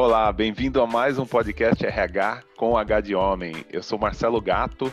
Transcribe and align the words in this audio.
Olá, 0.00 0.32
bem-vindo 0.32 0.80
a 0.80 0.86
mais 0.86 1.18
um 1.18 1.26
podcast 1.26 1.84
RH 1.84 2.44
com 2.56 2.78
H 2.78 3.00
de 3.00 3.16
Homem. 3.16 3.66
Eu 3.68 3.82
sou 3.82 3.98
Marcelo 3.98 4.40
Gato, 4.40 4.92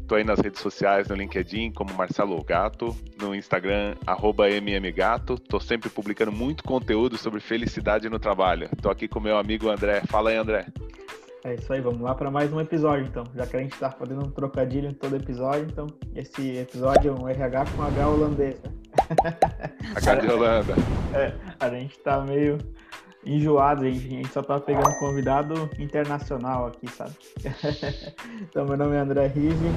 estou 0.00 0.16
aí 0.16 0.22
nas 0.22 0.38
redes 0.38 0.60
sociais, 0.60 1.08
no 1.08 1.16
LinkedIn 1.16 1.72
como 1.72 1.92
Marcelo 1.94 2.40
Gato, 2.44 2.96
no 3.20 3.34
Instagram, 3.34 3.96
arroba 4.06 4.44
mmgato. 4.48 5.34
Estou 5.34 5.58
sempre 5.58 5.90
publicando 5.90 6.30
muito 6.30 6.62
conteúdo 6.62 7.18
sobre 7.18 7.40
felicidade 7.40 8.08
no 8.08 8.20
trabalho. 8.20 8.68
Estou 8.72 8.92
aqui 8.92 9.08
com 9.08 9.18
meu 9.18 9.36
amigo 9.36 9.68
André. 9.68 10.02
Fala 10.06 10.30
aí, 10.30 10.36
André. 10.36 10.66
É 11.42 11.54
isso 11.54 11.72
aí, 11.72 11.80
vamos 11.80 12.00
lá 12.00 12.14
para 12.14 12.30
mais 12.30 12.52
um 12.52 12.60
episódio, 12.60 13.06
então. 13.06 13.24
Já 13.34 13.44
que 13.44 13.56
a 13.56 13.60
gente 13.60 13.72
está 13.72 13.90
fazendo 13.90 14.24
um 14.24 14.30
trocadilho 14.30 14.88
em 14.88 14.94
todo 14.94 15.16
episódio, 15.16 15.66
então 15.68 15.88
esse 16.14 16.58
episódio 16.58 17.10
é 17.10 17.20
um 17.20 17.28
RH 17.28 17.64
com 17.76 17.82
H 17.82 18.08
holandês, 18.08 18.62
né? 18.62 18.70
H 19.96 20.14
de 20.14 20.30
Holanda. 20.30 20.74
É, 21.14 21.32
a 21.58 21.70
gente 21.70 21.96
está 21.96 22.20
meio 22.20 22.58
enjoado, 23.28 23.84
gente, 23.84 24.06
a 24.06 24.10
gente 24.10 24.32
só 24.32 24.42
tá 24.42 24.58
pegando 24.58 24.98
convidado 24.98 25.70
internacional 25.78 26.66
aqui, 26.66 26.88
sabe? 26.88 27.12
então, 28.40 28.64
meu 28.64 28.76
nome 28.76 28.96
é 28.96 28.98
André 28.98 29.26
Rive, 29.26 29.68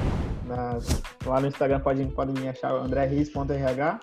lá 1.25 1.39
no 1.41 1.47
Instagram 1.47 1.81
podem, 1.81 2.07
podem 2.09 2.41
me 2.41 2.47
achar 2.47 2.71
andrériz.rh, 2.71 3.99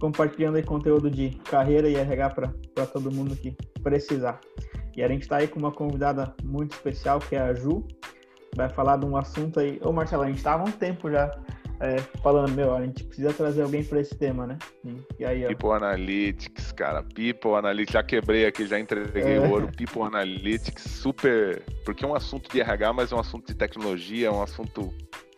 compartilhando 0.00 0.56
aí 0.56 0.62
conteúdo 0.62 1.10
de 1.10 1.30
carreira 1.48 1.88
e 1.88 1.94
RH 1.94 2.30
para 2.74 2.86
todo 2.86 3.12
mundo 3.12 3.36
que 3.36 3.56
precisar. 3.82 4.40
E 4.96 5.02
a 5.02 5.08
gente 5.08 5.22
está 5.22 5.36
aí 5.36 5.46
com 5.46 5.58
uma 5.58 5.70
convidada 5.70 6.34
muito 6.42 6.72
especial, 6.72 7.20
que 7.20 7.36
é 7.36 7.40
a 7.40 7.54
Ju. 7.54 7.86
Vai 8.56 8.70
falar 8.70 8.96
de 8.96 9.04
um 9.04 9.14
assunto 9.16 9.60
aí. 9.60 9.78
Ô, 9.84 9.92
Marcelo, 9.92 10.22
a 10.22 10.26
gente 10.26 10.38
estava 10.38 10.62
há 10.62 10.66
um 10.66 10.72
tempo 10.72 11.10
já 11.10 11.30
é, 11.80 11.98
falando, 12.22 12.52
meu, 12.52 12.74
a 12.74 12.82
gente 12.82 13.04
precisa 13.04 13.32
trazer 13.32 13.62
alguém 13.62 13.84
para 13.84 14.00
esse 14.00 14.14
tema, 14.14 14.46
né? 14.46 14.58
E 15.18 15.24
aí, 15.24 15.44
ó. 15.44 15.48
People 15.48 15.72
Analytics, 15.72 16.72
cara. 16.72 17.02
People 17.02 17.54
Analytics, 17.54 17.92
já 17.92 18.02
quebrei 18.02 18.46
aqui, 18.46 18.66
já 18.66 18.78
entreguei 18.78 19.36
é. 19.36 19.40
o 19.40 19.50
ouro. 19.50 19.68
People 19.76 20.02
Analytics, 20.02 20.82
super. 20.82 21.62
Porque 21.84 22.04
é 22.04 22.08
um 22.08 22.14
assunto 22.14 22.50
de 22.50 22.60
RH, 22.60 22.92
mas 22.92 23.12
é 23.12 23.14
um 23.14 23.20
assunto 23.20 23.46
de 23.46 23.54
tecnologia, 23.54 24.28
é 24.28 24.30
um 24.30 24.42
assunto 24.42 24.92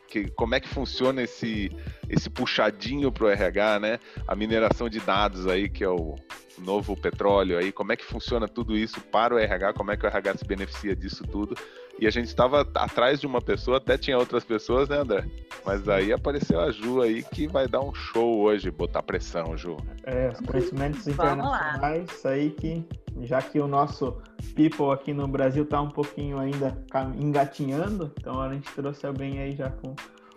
que, 0.08 0.28
como 0.30 0.54
é 0.54 0.60
que 0.60 0.68
funciona 0.68 1.22
esse, 1.22 1.70
esse 2.08 2.30
puxadinho 2.30 3.12
para 3.12 3.24
o 3.24 3.28
RH, 3.28 3.80
né? 3.80 3.98
A 4.26 4.34
mineração 4.34 4.88
de 4.88 5.00
dados 5.00 5.46
aí, 5.46 5.68
que 5.68 5.84
é 5.84 5.88
o 5.88 6.14
novo 6.58 6.96
petróleo 6.96 7.58
aí, 7.58 7.70
como 7.70 7.92
é 7.92 7.96
que 7.96 8.04
funciona 8.04 8.48
tudo 8.48 8.76
isso 8.76 9.00
para 9.00 9.34
o 9.34 9.38
RH, 9.38 9.74
como 9.74 9.92
é 9.92 9.96
que 9.96 10.04
o 10.04 10.08
RH 10.08 10.38
se 10.38 10.44
beneficia 10.44 10.96
disso 10.96 11.24
tudo. 11.24 11.56
E 11.98 12.06
a 12.06 12.10
gente 12.10 12.26
estava 12.26 12.60
atrás 12.74 13.20
de 13.20 13.26
uma 13.26 13.40
pessoa, 13.40 13.78
até 13.78 13.98
tinha 13.98 14.18
outras 14.18 14.44
pessoas, 14.44 14.88
né, 14.88 14.98
André? 14.98 15.24
Mas 15.64 15.88
aí 15.88 16.12
apareceu 16.12 16.60
a 16.60 16.70
Ju 16.70 17.02
aí 17.02 17.22
que 17.22 17.46
vai 17.46 17.68
dar 17.68 17.80
um 17.80 17.92
show 17.94 18.40
hoje, 18.40 18.70
botar 18.70 19.02
pressão, 19.02 19.56
Ju. 19.56 19.76
É, 20.04 20.28
os 20.28 20.40
conhecimentos 20.40 21.06
internacionais, 21.06 22.24
aí 22.24 22.50
que, 22.50 22.84
já 23.22 23.42
que 23.42 23.60
o 23.60 23.68
nosso 23.68 24.16
people 24.54 24.90
aqui 24.92 25.12
no 25.12 25.28
Brasil 25.28 25.66
tá 25.66 25.80
um 25.80 25.90
pouquinho 25.90 26.38
ainda 26.38 26.76
engatinhando, 27.18 28.12
então 28.18 28.40
a 28.40 28.52
gente 28.52 28.70
trouxe 28.72 29.06
alguém 29.06 29.40
aí 29.40 29.54
já 29.54 29.70
com 29.70 29.94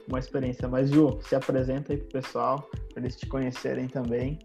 uma 0.08 0.20
experiência. 0.20 0.68
Mas, 0.68 0.90
Ju, 0.90 1.20
se 1.22 1.36
apresenta 1.36 1.94
aí 1.94 1.98
pro 1.98 2.22
pessoal, 2.22 2.70
para 2.94 3.04
eles 3.04 3.16
te 3.16 3.26
conhecerem 3.28 3.88
também. 3.88 4.40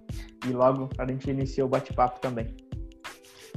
E 0.47 0.53
logo 0.53 0.89
a 0.99 1.07
gente 1.07 1.31
inicia 1.31 1.65
o 1.65 1.69
bate-papo 1.69 2.21
também. 2.21 2.55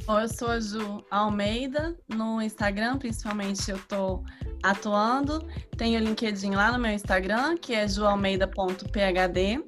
Bom, 0.09 0.21
eu 0.21 0.27
sou 0.27 0.47
a 0.47 0.59
Ju 0.59 1.05
Almeida, 1.11 1.95
no 2.07 2.41
Instagram, 2.41 2.97
principalmente 2.97 3.69
eu 3.69 3.77
estou 3.77 4.23
atuando. 4.63 5.47
Tenho 5.77 6.01
o 6.01 6.03
LinkedIn 6.03 6.55
lá 6.55 6.71
no 6.71 6.79
meu 6.79 6.89
Instagram, 6.89 7.55
que 7.55 7.75
é 7.75 7.87
jualmeida.phd. 7.87 9.63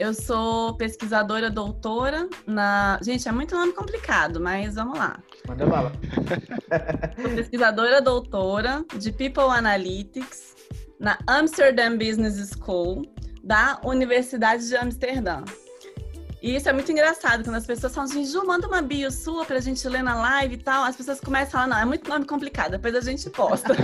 Eu 0.00 0.12
sou 0.12 0.76
pesquisadora 0.76 1.48
doutora 1.48 2.28
na. 2.44 2.98
Gente, 3.04 3.28
é 3.28 3.30
muito 3.30 3.54
nome 3.54 3.72
complicado, 3.72 4.40
mas 4.40 4.74
vamos 4.74 4.98
lá. 4.98 5.22
Manda 5.46 5.64
bala. 5.64 5.92
sou 7.22 7.30
pesquisadora 7.36 8.02
doutora 8.02 8.84
de 8.98 9.12
People 9.12 9.44
Analytics 9.44 10.56
na 10.98 11.16
Amsterdam 11.24 11.96
Business 11.96 12.50
School 12.50 13.02
da 13.44 13.80
Universidade 13.84 14.66
de 14.66 14.76
Amsterdã. 14.76 15.44
E 16.40 16.54
isso 16.54 16.68
é 16.68 16.72
muito 16.72 16.90
engraçado, 16.92 17.42
quando 17.42 17.56
as 17.56 17.66
pessoas 17.66 17.92
falam 17.92 18.08
assim, 18.08 18.24
Ju, 18.24 18.46
manda 18.46 18.66
uma 18.68 18.80
bio 18.80 19.10
sua 19.10 19.44
pra 19.44 19.58
gente 19.58 19.86
ler 19.88 20.02
na 20.02 20.14
live 20.14 20.54
e 20.54 20.58
tal. 20.58 20.84
As 20.84 20.94
pessoas 20.94 21.20
começam 21.20 21.48
a 21.48 21.64
falar, 21.64 21.66
não, 21.66 21.78
é 21.78 21.84
muito 21.84 22.08
nome 22.08 22.24
complicado, 22.26 22.72
depois 22.72 22.94
a 22.94 23.00
gente 23.00 23.28
posta. 23.30 23.74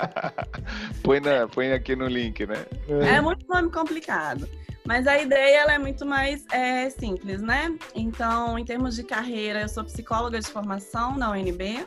põe, 1.02 1.20
na, 1.20 1.48
põe 1.48 1.72
aqui 1.72 1.96
no 1.96 2.06
link, 2.06 2.46
né? 2.46 2.66
É 3.10 3.20
muito 3.20 3.46
nome 3.48 3.70
complicado. 3.70 4.48
Mas 4.86 5.06
a 5.06 5.18
ideia 5.18 5.62
ela 5.62 5.72
é 5.72 5.78
muito 5.78 6.04
mais 6.04 6.44
é, 6.52 6.90
simples, 6.90 7.40
né? 7.40 7.74
Então, 7.94 8.58
em 8.58 8.64
termos 8.66 8.94
de 8.94 9.02
carreira, 9.02 9.62
eu 9.62 9.68
sou 9.68 9.82
psicóloga 9.82 10.38
de 10.38 10.46
formação 10.46 11.16
na 11.16 11.30
UNB, 11.30 11.86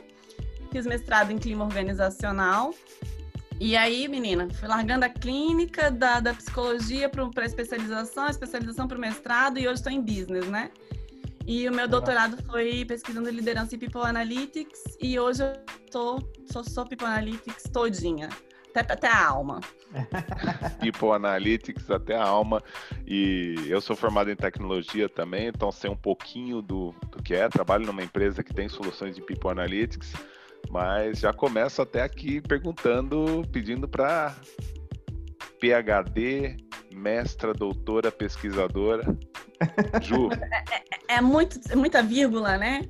fiz 0.72 0.84
mestrado 0.84 1.30
em 1.30 1.38
clima 1.38 1.64
organizacional 1.64 2.74
e 3.60 3.76
aí, 3.76 4.06
menina, 4.06 4.48
fui 4.54 4.68
largando 4.68 5.04
a 5.04 5.08
clínica 5.08 5.90
da, 5.90 6.20
da 6.20 6.32
psicologia 6.32 7.08
para 7.08 7.44
especialização, 7.44 8.28
especialização 8.28 8.86
para 8.86 8.96
o 8.96 9.00
mestrado 9.00 9.58
e 9.58 9.66
hoje 9.66 9.76
estou 9.76 9.92
em 9.92 10.00
business, 10.00 10.46
né? 10.46 10.70
E 11.46 11.68
o 11.68 11.72
meu 11.72 11.88
doutorado 11.88 12.36
foi 12.44 12.84
pesquisando 12.84 13.30
liderança 13.30 13.74
e 13.74 13.78
People 13.78 14.02
Analytics 14.02 14.98
e 15.00 15.18
hoje 15.18 15.42
eu 15.42 15.52
tô, 15.90 16.18
sou, 16.52 16.62
sou 16.62 16.86
People 16.86 17.06
Analytics 17.06 17.64
todinha, 17.72 18.28
até, 18.68 18.92
até 18.92 19.08
a 19.08 19.26
alma. 19.26 19.60
People 20.78 21.10
Analytics 21.12 21.90
até 21.90 22.14
a 22.14 22.22
alma. 22.22 22.62
E 23.06 23.56
eu 23.66 23.80
sou 23.80 23.96
formado 23.96 24.30
em 24.30 24.36
tecnologia 24.36 25.08
também, 25.08 25.48
então 25.48 25.72
sei 25.72 25.90
um 25.90 25.96
pouquinho 25.96 26.60
do, 26.60 26.94
do 27.10 27.22
que 27.22 27.34
é. 27.34 27.48
Trabalho 27.48 27.86
numa 27.86 28.02
empresa 28.02 28.44
que 28.44 28.54
tem 28.54 28.68
soluções 28.68 29.14
de 29.14 29.22
People 29.22 29.50
Analytics. 29.50 30.12
Mas 30.70 31.20
já 31.20 31.32
começo 31.32 31.80
até 31.80 32.02
aqui 32.02 32.40
perguntando, 32.40 33.42
pedindo 33.50 33.88
para 33.88 34.34
PhD, 35.60 36.56
mestra, 36.92 37.52
doutora, 37.52 38.10
pesquisadora. 38.10 39.04
Ju. 40.02 40.28
É, 40.32 40.74
é, 40.76 41.16
é, 41.16 41.20
muito, 41.20 41.58
é 41.70 41.76
muita 41.76 42.02
vírgula, 42.02 42.56
né? 42.56 42.82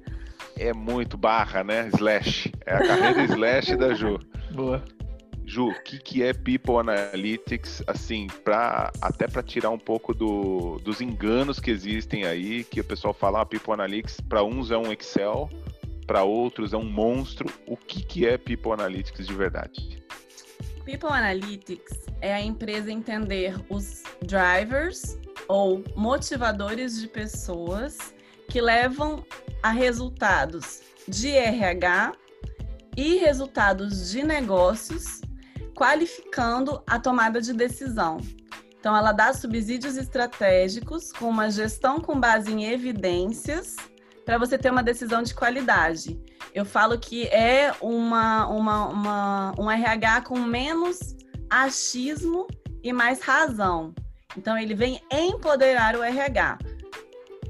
É 0.57 0.73
muito 0.73 1.17
barra, 1.17 1.63
né? 1.63 1.89
Slash. 1.95 2.53
É 2.67 2.75
a 2.75 2.87
carreira 2.87 3.23
slash 3.25 3.77
da 3.77 3.95
Ju. 3.95 4.19
Boa. 4.51 4.83
Ju, 5.49 5.69
o 5.69 5.83
que, 5.83 5.99
que 5.99 6.23
é 6.23 6.35
People 6.35 6.77
Analytics, 6.79 7.83
assim, 7.87 8.27
pra, 8.45 8.93
até 9.01 9.27
para 9.27 9.43
tirar 9.43 9.71
um 9.71 9.79
pouco 9.79 10.13
do, 10.13 10.77
dos 10.85 11.01
enganos 11.01 11.59
que 11.59 11.71
existem 11.71 12.25
aí, 12.25 12.65
que 12.65 12.81
o 12.81 12.85
pessoal 12.85 13.15
fala, 13.15 13.41
ah, 13.41 13.47
People 13.47 13.73
Analytics, 13.73 14.21
para 14.21 14.45
uns 14.45 14.71
é 14.71 14.77
um 14.77 14.93
Excel, 14.93 15.49
para 16.09 16.25
outros 16.25 16.73
é 16.73 16.77
um 16.77 16.91
monstro. 16.91 17.53
O 17.67 17.77
que, 17.77 18.03
que 18.03 18.27
é 18.27 18.39
People 18.39 18.73
Analytics 18.73 19.27
de 19.27 19.35
verdade? 19.35 20.03
People 20.85 21.11
Analytics 21.11 22.07
é 22.23 22.33
a 22.33 22.41
empresa 22.41 22.91
entender 22.91 23.55
os 23.69 24.03
drivers 24.25 25.19
ou 25.47 25.85
motivadores 25.95 26.99
de 26.99 27.07
pessoas 27.07 28.15
que 28.49 28.59
levam 28.59 29.23
a 29.63 29.71
resultados 29.71 30.81
de 31.07 31.29
RH 31.29 32.13
e 32.97 33.19
resultados 33.19 34.11
de 34.11 34.23
negócios, 34.23 35.21
qualificando 35.75 36.83
a 36.87 36.99
tomada 36.99 37.39
de 37.41 37.53
decisão. 37.53 38.17
Então, 38.81 38.97
ela 38.97 39.13
dá 39.13 39.35
subsídios 39.35 39.99
estratégicos 39.99 41.13
com 41.13 41.29
uma 41.29 41.51
gestão 41.51 42.01
com 42.01 42.19
base 42.19 42.51
em 42.51 42.65
evidências 42.65 43.77
para 44.29 44.37
você 44.37 44.59
ter 44.59 44.71
uma 44.71 44.83
decisão 44.83 45.23
de 45.23 45.35
qualidade. 45.35 46.21
Eu 46.55 46.67
falo 46.67 46.99
que 46.99 47.27
é 47.29 47.73
uma, 47.81 48.47
uma, 48.47 48.87
uma, 48.89 49.55
um 49.59 49.71
RH 49.71 50.21
com 50.21 50.39
menos 50.39 51.17
achismo 51.49 52.47
e 52.83 52.93
mais 52.93 53.23
razão. 53.23 53.95
Então, 54.37 54.59
ele 54.59 54.75
vem 54.75 55.01
empoderar 55.11 55.97
o 55.97 56.03
RH, 56.03 56.59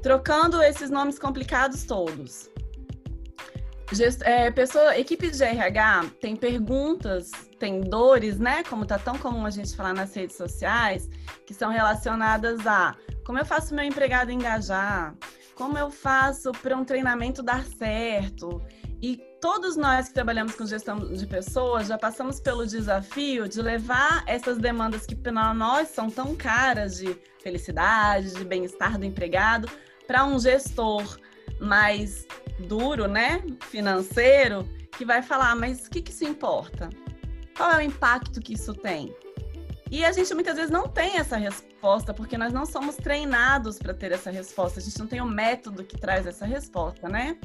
trocando 0.01 0.63
esses 0.63 0.89
nomes 0.89 1.19
complicados 1.19 1.83
todos. 1.83 2.49
É, 4.21 4.49
pessoa, 4.49 4.97
equipe 4.97 5.29
de 5.29 5.43
RH 5.43 6.05
tem 6.21 6.33
perguntas, 6.33 7.29
tem 7.59 7.81
dores, 7.81 8.39
né? 8.39 8.63
Como 8.63 8.85
tá 8.85 8.97
tão 8.97 9.17
comum 9.17 9.45
a 9.45 9.49
gente 9.49 9.75
falar 9.75 9.93
nas 9.93 10.15
redes 10.15 10.37
sociais, 10.37 11.09
que 11.45 11.53
são 11.53 11.71
relacionadas 11.71 12.65
a 12.65 12.95
como 13.25 13.37
eu 13.37 13.45
faço 13.45 13.75
meu 13.75 13.83
empregado 13.83 14.31
engajar, 14.31 15.13
como 15.59 15.77
eu 15.77 15.91
faço 15.91 16.53
para 16.53 16.77
um 16.77 16.85
treinamento 16.85 17.43
dar 17.43 17.65
certo? 17.65 18.61
E 19.01 19.17
todos 19.41 19.75
nós 19.75 20.07
que 20.07 20.13
trabalhamos 20.13 20.55
com 20.55 20.65
gestão 20.65 20.97
de 20.97 21.27
pessoas 21.27 21.87
já 21.87 21.97
passamos 21.97 22.39
pelo 22.39 22.65
desafio 22.65 23.45
de 23.45 23.61
levar 23.61 24.23
essas 24.25 24.57
demandas 24.57 25.05
que 25.05 25.13
para 25.13 25.53
nós 25.53 25.89
são 25.89 26.09
tão 26.09 26.33
caras 26.33 26.99
de 26.99 27.13
felicidade, 27.43 28.35
de 28.35 28.45
bem-estar 28.45 28.97
do 28.97 29.03
empregado, 29.03 29.69
para 30.07 30.23
um 30.23 30.39
gestor 30.39 31.19
mais 31.59 32.25
duro, 32.59 33.09
né, 33.09 33.43
financeiro, 33.69 34.65
que 34.97 35.03
vai 35.03 35.21
falar, 35.21 35.57
mas 35.57 35.87
o 35.87 35.89
que, 35.89 36.01
que 36.01 36.11
isso 36.11 36.23
importa? 36.23 36.89
Qual 37.57 37.69
é 37.69 37.77
o 37.77 37.81
impacto 37.81 38.39
que 38.39 38.53
isso 38.53 38.73
tem? 38.73 39.13
E 39.91 40.05
a 40.05 40.11
gente 40.11 40.33
muitas 40.35 40.55
vezes 40.55 40.69
não 40.69 40.87
tem 40.87 41.17
essa 41.17 41.35
resposta, 41.35 42.13
porque 42.13 42.37
nós 42.37 42.53
não 42.53 42.65
somos 42.65 42.95
treinados 42.95 43.79
para 43.79 43.93
ter 43.93 44.11
essa 44.11 44.29
resposta, 44.29 44.79
a 44.79 44.83
gente 44.83 44.99
não 44.99 45.07
tem 45.07 45.19
o 45.19 45.23
um 45.23 45.29
método 45.29 45.83
que 45.83 45.97
traz 45.97 46.27
essa 46.27 46.45
resposta, 46.45 47.09
né? 47.09 47.37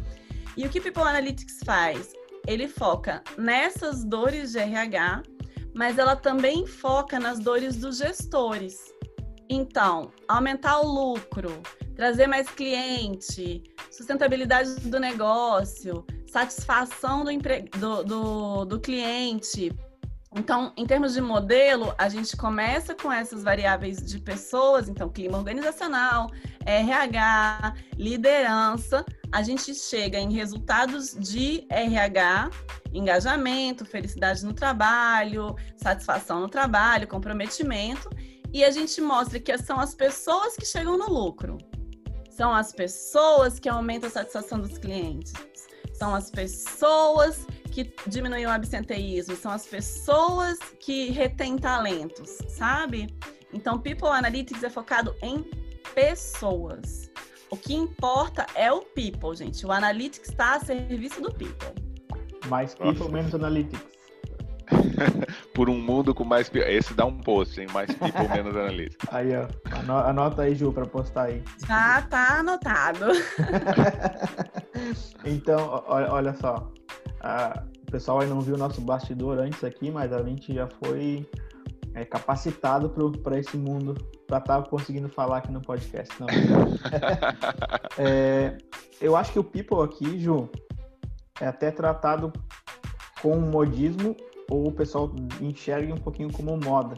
E 0.56 0.66
o 0.66 0.68
que 0.68 0.80
People 0.80 1.02
Analytics 1.02 1.60
faz? 1.64 2.12
Ele 2.46 2.68
foca 2.68 3.22
nessas 3.38 4.04
dores 4.04 4.52
de 4.52 4.58
RH, 4.58 5.22
mas 5.74 5.98
ela 5.98 6.14
também 6.14 6.66
foca 6.66 7.18
nas 7.18 7.38
dores 7.38 7.76
dos 7.76 7.98
gestores. 7.98 8.92
Então, 9.48 10.12
aumentar 10.28 10.80
o 10.80 10.86
lucro, 10.86 11.62
trazer 11.96 12.26
mais 12.26 12.48
cliente, 12.48 13.62
sustentabilidade 13.90 14.74
do 14.80 15.00
negócio, 15.00 16.04
satisfação 16.26 17.24
do, 17.24 17.30
empre... 17.30 17.68
do, 17.78 18.04
do, 18.04 18.64
do 18.64 18.80
cliente. 18.80 19.72
Então, 20.36 20.72
em 20.76 20.84
termos 20.84 21.14
de 21.14 21.20
modelo, 21.20 21.94
a 21.96 22.08
gente 22.08 22.36
começa 22.36 22.92
com 22.92 23.10
essas 23.10 23.44
variáveis 23.44 24.04
de 24.04 24.18
pessoas, 24.18 24.88
então 24.88 25.08
clima 25.08 25.38
organizacional, 25.38 26.28
RH, 26.66 27.74
liderança, 27.96 29.04
a 29.30 29.42
gente 29.42 29.72
chega 29.74 30.18
em 30.18 30.32
resultados 30.32 31.14
de 31.14 31.64
RH, 31.70 32.50
engajamento, 32.92 33.84
felicidade 33.84 34.44
no 34.44 34.52
trabalho, 34.52 35.54
satisfação 35.76 36.40
no 36.40 36.48
trabalho, 36.48 37.06
comprometimento, 37.06 38.10
e 38.52 38.64
a 38.64 38.72
gente 38.72 39.00
mostra 39.00 39.38
que 39.38 39.56
são 39.58 39.78
as 39.78 39.94
pessoas 39.94 40.56
que 40.56 40.66
chegam 40.66 40.98
no 40.98 41.08
lucro. 41.08 41.58
São 42.28 42.52
as 42.52 42.72
pessoas 42.72 43.60
que 43.60 43.68
aumentam 43.68 44.08
a 44.08 44.12
satisfação 44.12 44.58
dos 44.58 44.78
clientes. 44.78 45.32
São 45.94 46.14
as 46.14 46.30
pessoas 46.30 47.46
que 47.70 47.92
diminuem 48.06 48.46
o 48.46 48.50
absenteísmo, 48.50 49.34
são 49.36 49.50
as 49.50 49.66
pessoas 49.66 50.58
que 50.78 51.10
retêm 51.10 51.56
talentos, 51.56 52.38
sabe? 52.48 53.08
Então, 53.52 53.78
People 53.78 54.08
Analytics 54.08 54.62
é 54.62 54.70
focado 54.70 55.14
em 55.22 55.44
pessoas. 55.94 57.10
O 57.50 57.56
que 57.56 57.72
importa 57.74 58.46
é 58.54 58.72
o 58.72 58.82
people, 58.82 59.34
gente. 59.34 59.64
O 59.64 59.70
Analytics 59.70 60.28
está 60.28 60.56
a 60.56 60.60
serviço 60.60 61.20
do 61.22 61.32
people. 61.32 61.72
Mais 62.48 62.74
people, 62.74 63.08
menos 63.10 63.34
Analytics. 63.34 63.93
Por 65.54 65.68
um 65.68 65.78
mundo 65.78 66.14
com 66.14 66.24
mais. 66.24 66.50
Esse 66.54 66.94
dá 66.94 67.04
um 67.04 67.18
post, 67.18 67.60
hein? 67.60 67.66
Mais 67.72 67.90
people, 67.94 68.28
menos 68.28 68.54
analytics. 68.56 68.96
Aí, 69.12 69.30
ó. 69.36 69.46
Anota 70.08 70.42
aí, 70.42 70.54
Ju, 70.54 70.72
para 70.72 70.86
postar 70.86 71.24
aí. 71.24 71.42
Já 71.66 72.02
tá 72.02 72.38
anotado. 72.38 73.06
então, 75.24 75.84
olha 75.86 76.34
só. 76.34 76.70
o 77.86 77.90
pessoal 77.90 78.20
aí 78.20 78.28
não 78.28 78.40
viu 78.40 78.54
o 78.54 78.58
nosso 78.58 78.80
bastidor 78.80 79.38
antes 79.38 79.62
aqui, 79.62 79.90
mas 79.90 80.12
a 80.12 80.22
gente 80.22 80.54
já 80.54 80.68
foi 80.82 81.28
é, 81.94 82.04
capacitado 82.04 82.90
para 83.22 83.38
esse 83.38 83.56
mundo, 83.56 83.94
para 84.26 84.38
estar 84.38 84.62
tá 84.62 84.68
conseguindo 84.68 85.08
falar 85.08 85.38
aqui 85.38 85.52
no 85.52 85.60
podcast. 85.60 86.12
Não, 86.20 86.26
é, 87.98 88.56
eu 89.00 89.16
acho 89.16 89.32
que 89.32 89.38
o 89.38 89.44
people 89.44 89.82
aqui, 89.82 90.18
Ju, 90.18 90.50
é 91.40 91.46
até 91.46 91.70
tratado 91.70 92.32
com 93.20 93.38
modismo 93.38 94.16
ou 94.50 94.68
o 94.68 94.72
pessoal 94.72 95.14
enxerga 95.40 95.92
um 95.92 95.98
pouquinho 95.98 96.32
como 96.32 96.56
moda, 96.56 96.96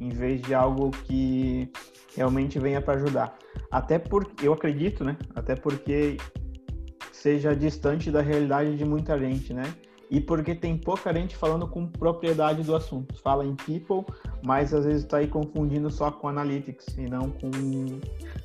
em 0.00 0.10
vez 0.10 0.40
de 0.42 0.54
algo 0.54 0.90
que 0.90 1.70
realmente 2.16 2.58
venha 2.58 2.80
para 2.80 2.94
ajudar. 2.94 3.36
Até 3.70 3.98
porque, 3.98 4.46
eu 4.46 4.52
acredito, 4.52 5.04
né? 5.04 5.16
Até 5.34 5.54
porque 5.54 6.16
seja 7.12 7.54
distante 7.54 8.10
da 8.10 8.20
realidade 8.20 8.76
de 8.76 8.84
muita 8.84 9.18
gente, 9.18 9.52
né? 9.52 9.62
E 10.10 10.20
porque 10.20 10.54
tem 10.54 10.76
pouca 10.76 11.12
gente 11.12 11.34
falando 11.34 11.66
com 11.66 11.86
propriedade 11.86 12.62
do 12.62 12.76
assunto. 12.76 13.20
Fala 13.20 13.44
em 13.44 13.56
people, 13.56 14.04
mas 14.44 14.72
às 14.74 14.84
vezes 14.84 15.02
está 15.02 15.16
aí 15.16 15.26
confundindo 15.26 15.90
só 15.90 16.10
com 16.10 16.28
analytics 16.28 16.86
e 16.98 17.08
não 17.08 17.30
com 17.30 17.50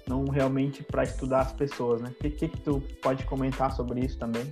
não 0.08 0.26
realmente 0.26 0.82
para 0.82 1.04
estudar 1.04 1.42
as 1.42 1.54
pessoas, 1.54 2.02
né? 2.02 2.10
O 2.10 2.14
que, 2.16 2.30
que, 2.30 2.48
que 2.48 2.62
tu 2.62 2.82
pode 3.02 3.24
comentar 3.26 3.72
sobre 3.72 4.00
isso 4.00 4.18
também? 4.18 4.50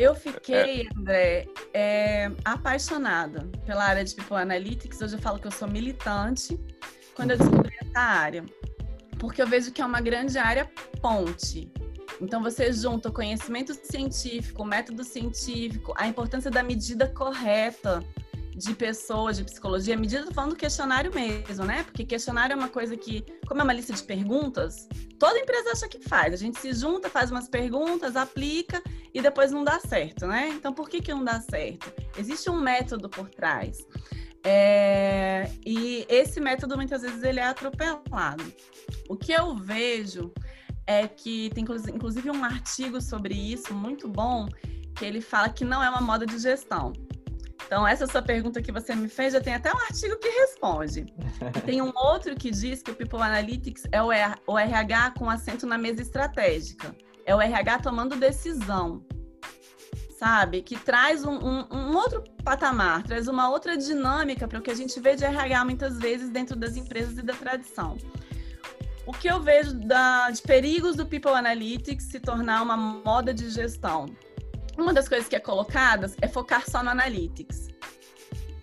Eu 0.00 0.14
fiquei, 0.14 0.88
André, 0.96 1.46
é, 1.74 2.30
apaixonada 2.42 3.46
pela 3.66 3.84
área 3.84 4.02
de 4.02 4.14
People 4.14 4.38
Analytics. 4.38 4.98
Hoje 5.02 5.16
eu 5.16 5.18
falo 5.18 5.38
que 5.38 5.46
eu 5.46 5.50
sou 5.50 5.68
militante 5.68 6.58
quando 7.14 7.32
eu 7.32 7.36
descobri 7.36 7.76
essa 7.82 8.00
área. 8.00 8.42
Porque 9.18 9.42
eu 9.42 9.46
vejo 9.46 9.70
que 9.70 9.82
é 9.82 9.84
uma 9.84 10.00
grande 10.00 10.38
área 10.38 10.64
ponte. 11.02 11.70
Então 12.18 12.42
você 12.42 12.72
junta 12.72 13.10
o 13.10 13.12
conhecimento 13.12 13.74
científico, 13.74 14.62
o 14.62 14.64
método 14.64 15.04
científico, 15.04 15.92
a 15.94 16.08
importância 16.08 16.50
da 16.50 16.62
medida 16.62 17.06
correta 17.06 18.02
de 18.54 18.74
pessoas, 18.74 19.36
de 19.36 19.44
psicologia, 19.44 19.96
medida 19.96 20.30
falando 20.32 20.50
do 20.50 20.56
questionário 20.56 21.12
mesmo, 21.14 21.64
né? 21.64 21.82
Porque 21.84 22.04
questionário 22.04 22.52
é 22.54 22.56
uma 22.56 22.68
coisa 22.68 22.96
que, 22.96 23.24
como 23.46 23.60
é 23.60 23.64
uma 23.64 23.72
lista 23.72 23.92
de 23.92 24.02
perguntas, 24.02 24.88
toda 25.18 25.38
empresa 25.38 25.70
acha 25.72 25.88
que 25.88 26.00
faz. 26.00 26.34
A 26.34 26.36
gente 26.36 26.58
se 26.58 26.72
junta, 26.72 27.08
faz 27.08 27.30
umas 27.30 27.48
perguntas, 27.48 28.16
aplica 28.16 28.82
e 29.14 29.20
depois 29.20 29.50
não 29.52 29.64
dá 29.64 29.78
certo, 29.80 30.26
né? 30.26 30.48
Então 30.48 30.72
por 30.72 30.88
que 30.88 31.00
que 31.00 31.12
não 31.12 31.24
dá 31.24 31.40
certo? 31.40 31.92
Existe 32.18 32.50
um 32.50 32.60
método 32.60 33.08
por 33.08 33.28
trás. 33.28 33.78
É... 34.42 35.50
e 35.66 36.06
esse 36.08 36.40
método 36.40 36.74
muitas 36.74 37.02
vezes 37.02 37.22
ele 37.22 37.40
é 37.40 37.44
atropelado. 37.44 38.52
O 39.08 39.16
que 39.16 39.32
eu 39.32 39.54
vejo 39.54 40.32
é 40.86 41.06
que 41.06 41.50
tem 41.50 41.62
inclusive 41.62 42.30
um 42.30 42.42
artigo 42.42 43.00
sobre 43.00 43.34
isso 43.34 43.72
muito 43.74 44.08
bom, 44.08 44.48
que 44.96 45.04
ele 45.04 45.20
fala 45.20 45.48
que 45.48 45.64
não 45.64 45.82
é 45.82 45.90
uma 45.90 46.00
moda 46.00 46.26
de 46.26 46.38
gestão. 46.38 46.92
Então, 47.66 47.86
essa 47.86 48.06
sua 48.06 48.22
pergunta 48.22 48.60
que 48.60 48.72
você 48.72 48.94
me 48.94 49.08
fez, 49.08 49.32
já 49.32 49.40
tem 49.40 49.54
até 49.54 49.72
um 49.72 49.78
artigo 49.78 50.16
que 50.18 50.28
responde. 50.28 51.06
Tem 51.64 51.80
um 51.80 51.92
outro 51.94 52.34
que 52.34 52.50
diz 52.50 52.82
que 52.82 52.90
o 52.90 52.94
People 52.94 53.22
Analytics 53.22 53.84
é 53.92 54.02
o 54.02 54.58
RH 54.58 55.12
com 55.12 55.30
assento 55.30 55.66
na 55.66 55.78
mesa 55.78 56.02
estratégica. 56.02 56.94
É 57.24 57.34
o 57.34 57.40
RH 57.40 57.80
tomando 57.80 58.16
decisão, 58.16 59.04
sabe? 60.18 60.62
Que 60.62 60.76
traz 60.76 61.24
um, 61.24 61.38
um, 61.38 61.66
um 61.70 61.96
outro 61.96 62.24
patamar, 62.42 63.02
traz 63.04 63.28
uma 63.28 63.48
outra 63.48 63.76
dinâmica 63.76 64.48
para 64.48 64.58
o 64.58 64.62
que 64.62 64.70
a 64.70 64.74
gente 64.74 64.98
vê 64.98 65.14
de 65.14 65.24
RH 65.24 65.64
muitas 65.64 65.98
vezes 65.98 66.28
dentro 66.28 66.56
das 66.56 66.76
empresas 66.76 67.16
e 67.18 67.22
da 67.22 67.34
tradição. 67.34 67.96
O 69.06 69.12
que 69.12 69.28
eu 69.28 69.40
vejo 69.40 69.74
da, 69.74 70.30
de 70.30 70.42
perigos 70.42 70.94
do 70.94 71.06
People 71.06 71.32
Analytics 71.32 72.04
se 72.04 72.20
tornar 72.20 72.62
uma 72.62 72.76
moda 72.76 73.32
de 73.32 73.48
gestão? 73.50 74.06
Uma 74.76 74.92
das 74.92 75.08
coisas 75.08 75.28
que 75.28 75.36
é 75.36 75.40
colocadas 75.40 76.16
é 76.20 76.28
focar 76.28 76.68
só 76.68 76.82
no 76.82 76.90
analytics. 76.90 77.68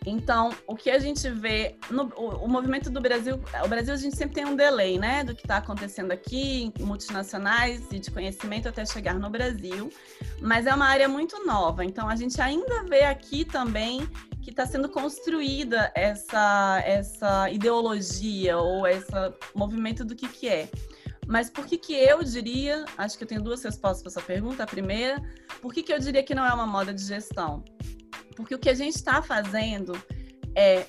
Então, 0.08 0.56
o 0.66 0.74
que 0.74 0.90
a 0.90 1.00
gente 1.00 1.30
vê 1.30 1.76
no 1.92 2.04
o, 2.16 2.46
o, 2.46 2.48
movimento 2.48 2.90
do 2.90 3.02
Brasil, 3.02 3.42
o 3.64 3.68
Brasil 3.68 3.94
a 3.94 3.98
gente 3.98 4.16
sempre 4.16 4.36
tem 4.36 4.46
um 4.46 4.56
delay, 4.56 4.98
né, 4.98 5.22
do 5.22 5.36
que 5.36 5.42
está 5.42 5.58
acontecendo 5.58 6.14
aqui, 6.14 6.72
multinacionais 6.80 7.84
e 7.92 8.00
de 8.00 8.10
conhecimento 8.10 8.70
até 8.70 8.86
chegar 8.86 9.16
no 9.16 9.30
Brasil, 9.30 9.92
mas 10.42 10.66
é 10.66 10.74
uma 10.74 10.86
área 10.86 11.10
muito 11.10 11.46
nova. 11.46 11.84
Então, 11.84 12.08
a 12.08 12.16
gente 12.16 12.42
ainda 12.42 12.84
vê 12.86 13.04
aqui 13.04 13.44
também 13.44 14.08
que 14.42 14.52
está 14.52 14.66
sendo 14.66 14.88
construída 14.88 15.92
essa 15.94 16.82
essa 16.86 17.50
ideologia 17.50 18.58
ou 18.58 18.88
esse 18.88 19.12
movimento 19.54 20.06
do 20.06 20.16
que 20.16 20.30
que 20.30 20.48
é. 20.48 20.70
Mas 21.28 21.50
por 21.50 21.66
que, 21.66 21.78
que 21.78 21.94
eu 21.94 22.24
diria, 22.24 22.86
acho 22.98 23.18
que 23.18 23.24
eu 23.24 23.28
tenho 23.28 23.42
duas 23.42 23.62
respostas 23.62 24.02
para 24.02 24.12
essa 24.12 24.22
pergunta. 24.22 24.64
A 24.64 24.68
primeira, 24.68 25.22
por 25.62 25.74
que, 25.74 25.84
que 25.84 25.92
eu 25.92 26.00
diria 26.00 26.24
que 26.24 26.34
não 26.34 26.46
é 26.46 26.54
uma 26.54 26.66
moda 26.66 26.94
de 26.94 27.04
gestão? 27.04 27.64
Porque 28.36 28.56
o 28.56 28.60
que 28.60 28.70
a 28.70 28.74
gente 28.74 28.96
está 28.96 29.22
fazendo 29.22 29.94
é 30.56 30.86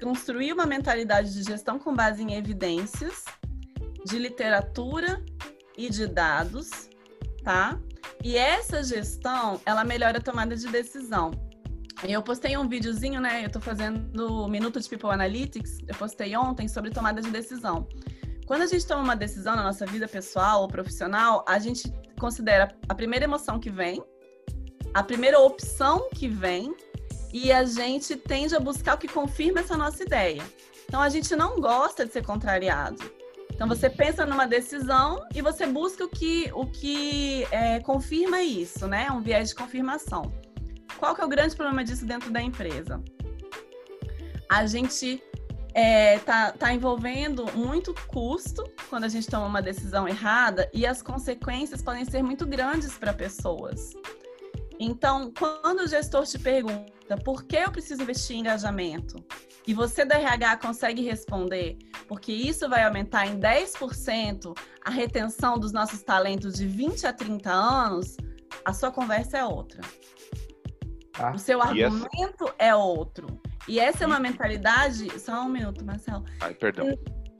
construir 0.00 0.52
uma 0.52 0.66
mentalidade 0.66 1.32
de 1.32 1.42
gestão 1.42 1.78
com 1.78 1.94
base 1.94 2.22
em 2.22 2.34
evidências, 2.34 3.24
de 4.04 4.18
literatura 4.18 5.24
e 5.76 5.88
de 5.88 6.06
dados, 6.06 6.88
tá? 7.42 7.80
E 8.22 8.36
essa 8.36 8.82
gestão, 8.82 9.60
ela 9.66 9.82
melhora 9.82 10.18
a 10.18 10.20
tomada 10.20 10.54
de 10.54 10.68
decisão. 10.68 11.32
Eu 12.02 12.22
postei 12.22 12.56
um 12.56 12.68
videozinho, 12.68 13.20
né? 13.20 13.44
Eu 13.44 13.50
tô 13.50 13.60
fazendo 13.60 14.46
Minuto 14.48 14.78
de 14.78 14.88
People 14.88 15.10
Analytics, 15.10 15.78
eu 15.88 15.94
postei 15.94 16.36
ontem 16.36 16.68
sobre 16.68 16.90
tomada 16.90 17.20
de 17.20 17.30
decisão. 17.30 17.88
Quando 18.46 18.62
a 18.62 18.66
gente 18.66 18.86
toma 18.86 19.02
uma 19.02 19.16
decisão 19.16 19.56
na 19.56 19.62
nossa 19.62 19.86
vida 19.86 20.06
pessoal 20.06 20.62
ou 20.62 20.68
profissional, 20.68 21.44
a 21.48 21.58
gente 21.58 21.92
considera 22.18 22.74
a 22.88 22.94
primeira 22.94 23.24
emoção 23.24 23.58
que 23.58 23.70
vem, 23.70 24.02
a 24.92 25.02
primeira 25.02 25.40
opção 25.40 26.08
que 26.14 26.28
vem, 26.28 26.74
e 27.32 27.50
a 27.50 27.64
gente 27.64 28.14
tende 28.14 28.54
a 28.54 28.60
buscar 28.60 28.94
o 28.94 28.98
que 28.98 29.08
confirma 29.08 29.60
essa 29.60 29.76
nossa 29.76 30.02
ideia. 30.02 30.42
Então 30.86 31.00
a 31.00 31.08
gente 31.08 31.34
não 31.34 31.60
gosta 31.60 32.06
de 32.06 32.12
ser 32.12 32.22
contrariado. 32.22 33.02
Então 33.52 33.66
você 33.66 33.88
pensa 33.88 34.26
numa 34.26 34.46
decisão 34.46 35.24
e 35.34 35.40
você 35.40 35.66
busca 35.66 36.04
o 36.04 36.08
que, 36.08 36.50
o 36.54 36.66
que 36.66 37.44
é, 37.50 37.80
confirma 37.80 38.42
isso, 38.42 38.86
né? 38.86 39.10
Um 39.10 39.20
viés 39.20 39.48
de 39.48 39.54
confirmação. 39.54 40.32
Qual 40.98 41.14
que 41.14 41.20
é 41.20 41.24
o 41.24 41.28
grande 41.28 41.56
problema 41.56 41.82
disso 41.82 42.04
dentro 42.04 42.30
da 42.30 42.40
empresa? 42.40 43.02
A 44.48 44.66
gente 44.66 45.22
é, 45.74 46.20
tá, 46.20 46.52
tá 46.52 46.72
envolvendo 46.72 47.44
muito 47.52 47.92
custo 48.06 48.64
quando 48.88 49.04
a 49.04 49.08
gente 49.08 49.26
toma 49.26 49.46
uma 49.46 49.60
decisão 49.60 50.08
errada 50.08 50.70
e 50.72 50.86
as 50.86 51.02
consequências 51.02 51.82
podem 51.82 52.04
ser 52.04 52.22
muito 52.22 52.46
grandes 52.46 52.96
para 52.96 53.12
pessoas. 53.12 53.92
Então, 54.78 55.32
quando 55.36 55.80
o 55.80 55.86
gestor 55.86 56.24
te 56.24 56.38
pergunta 56.38 56.92
por 57.24 57.44
que 57.44 57.56
eu 57.56 57.70
preciso 57.70 58.02
investir 58.02 58.36
em 58.36 58.40
engajamento 58.40 59.22
e 59.66 59.74
você 59.74 60.04
da 60.04 60.16
RH 60.16 60.56
consegue 60.58 61.02
responder 61.02 61.76
porque 62.06 62.32
isso 62.32 62.68
vai 62.68 62.84
aumentar 62.84 63.26
em 63.26 63.38
10% 63.38 64.56
a 64.84 64.90
retenção 64.90 65.58
dos 65.58 65.72
nossos 65.72 66.02
talentos 66.02 66.54
de 66.54 66.66
20 66.66 67.06
a 67.06 67.12
30 67.12 67.50
anos, 67.50 68.16
a 68.64 68.72
sua 68.72 68.90
conversa 68.90 69.38
é 69.38 69.44
outra. 69.44 69.80
Ah, 71.18 71.32
O 71.34 71.38
seu 71.38 71.58
E 71.58 71.82
essa- 71.82 71.94
argumento 71.96 72.52
é 72.58 72.74
outro. 72.74 73.26
E 73.68 73.78
essa 73.78 74.04
é 74.04 74.06
uma 74.06 74.18
mentalidade. 74.20 75.18
Só 75.20 75.42
um 75.42 75.48
minuto, 75.48 75.84
Marcelo. 75.84 76.24
Ai, 76.40 76.54
perdão. 76.54 76.86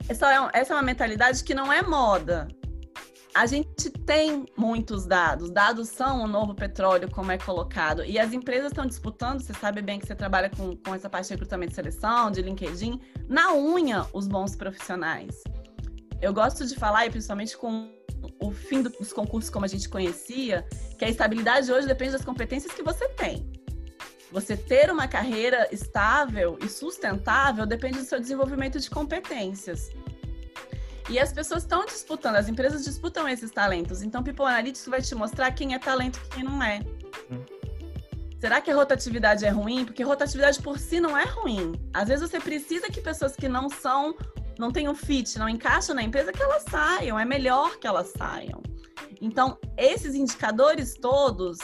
Essa 0.07 0.31
é, 0.31 0.39
um- 0.41 0.49
essa 0.53 0.73
é 0.73 0.75
uma 0.77 0.81
mentalidade 0.83 1.43
que 1.43 1.53
não 1.53 1.71
é 1.71 1.81
moda. 1.81 2.47
A 3.33 3.45
gente 3.45 3.89
tem 3.89 4.45
muitos 4.57 5.05
dados. 5.05 5.51
Dados 5.51 5.89
são 5.89 6.23
o 6.23 6.27
novo 6.27 6.55
petróleo, 6.55 7.11
como 7.11 7.31
é 7.33 7.37
colocado. 7.37 8.05
E 8.05 8.17
as 8.17 8.31
empresas 8.31 8.67
estão 8.67 8.85
disputando, 8.85 9.41
você 9.41 9.53
sabe 9.53 9.81
bem 9.81 9.99
que 9.99 10.07
você 10.07 10.15
trabalha 10.15 10.49
com, 10.49 10.73
com 10.77 10.95
essa 10.95 11.09
parte 11.09 11.27
de 11.27 11.33
recrutamento 11.33 11.73
e 11.73 11.75
seleção, 11.75 12.31
de 12.31 12.41
LinkedIn, 12.41 12.97
na 13.27 13.53
unha 13.53 14.05
os 14.13 14.25
bons 14.25 14.55
profissionais. 14.55 15.43
Eu 16.21 16.33
gosto 16.33 16.65
de 16.65 16.75
falar, 16.75 17.07
e 17.07 17.09
principalmente 17.09 17.57
com 17.57 17.91
o 18.41 18.51
fim 18.51 18.81
do- 18.81 18.89
dos 18.89 19.11
concursos 19.11 19.49
como 19.49 19.65
a 19.65 19.67
gente 19.67 19.89
conhecia, 19.89 20.65
que 20.97 21.03
a 21.03 21.09
estabilidade 21.09 21.69
hoje 21.69 21.85
depende 21.85 22.13
das 22.13 22.23
competências 22.23 22.71
que 22.73 22.81
você 22.83 23.09
tem. 23.09 23.51
Você 24.31 24.57
ter 24.57 24.91
uma 24.91 25.07
carreira 25.07 25.67
estável 25.71 26.57
e 26.61 26.67
sustentável 26.67 27.65
depende 27.65 27.99
do 27.99 28.05
seu 28.05 28.19
desenvolvimento 28.19 28.79
de 28.79 28.89
competências. 28.89 29.91
E 31.09 31.19
as 31.19 31.31
pessoas 31.31 31.61
estão 31.63 31.85
disputando, 31.85 32.35
as 32.35 32.49
empresas 32.49 32.83
disputam 32.83 33.29
esses 33.29 33.51
talentos. 33.51 34.01
Então, 34.01 34.23
People 34.23 34.45
Analytics 34.45 34.87
vai 34.87 35.01
te 35.01 35.13
mostrar 35.13 35.51
quem 35.51 35.75
é 35.75 35.79
talento 35.79 36.19
e 36.25 36.29
quem 36.29 36.43
não 36.43 36.63
é. 36.63 36.79
Hum. 37.31 37.45
Será 38.39 38.59
que 38.59 38.71
a 38.71 38.75
rotatividade 38.75 39.45
é 39.45 39.49
ruim? 39.49 39.85
Porque 39.85 40.03
rotatividade 40.03 40.61
por 40.61 40.79
si 40.79 40.99
não 40.99 41.17
é 41.17 41.23
ruim. 41.25 41.73
Às 41.93 42.07
vezes 42.07 42.29
você 42.29 42.39
precisa 42.39 42.87
que 42.89 43.01
pessoas 43.01 43.35
que 43.35 43.47
não 43.47 43.69
são, 43.69 44.15
não 44.57 44.71
um 44.89 44.95
fit, 44.95 45.37
não 45.37 45.47
encaixam 45.47 45.95
na 45.95 46.03
empresa, 46.03 46.31
que 46.31 46.41
elas 46.41 46.63
saiam. 46.69 47.19
É 47.19 47.25
melhor 47.25 47.77
que 47.77 47.87
elas 47.87 48.11
saiam. 48.17 48.61
Então, 49.21 49.57
esses 49.77 50.15
indicadores 50.15 50.95
todos, 50.95 51.57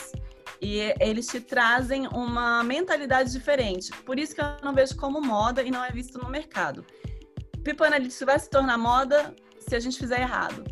e 0.62 0.94
eles 1.00 1.26
te 1.26 1.40
trazem 1.40 2.06
uma 2.06 2.62
mentalidade 2.62 3.32
diferente. 3.32 3.90
Por 4.04 4.16
isso 4.16 4.32
que 4.32 4.40
eu 4.40 4.46
não 4.62 4.72
vejo 4.72 4.96
como 4.96 5.20
moda 5.20 5.60
e 5.60 5.72
não 5.72 5.84
é 5.84 5.90
visto 5.90 6.18
no 6.18 6.30
mercado. 6.30 6.86
People 7.64 7.84
Analytics 7.84 8.22
vai 8.24 8.38
se 8.38 8.48
tornar 8.48 8.78
moda 8.78 9.34
se 9.58 9.74
a 9.74 9.80
gente 9.80 9.98
fizer 9.98 10.20
errado. 10.20 10.62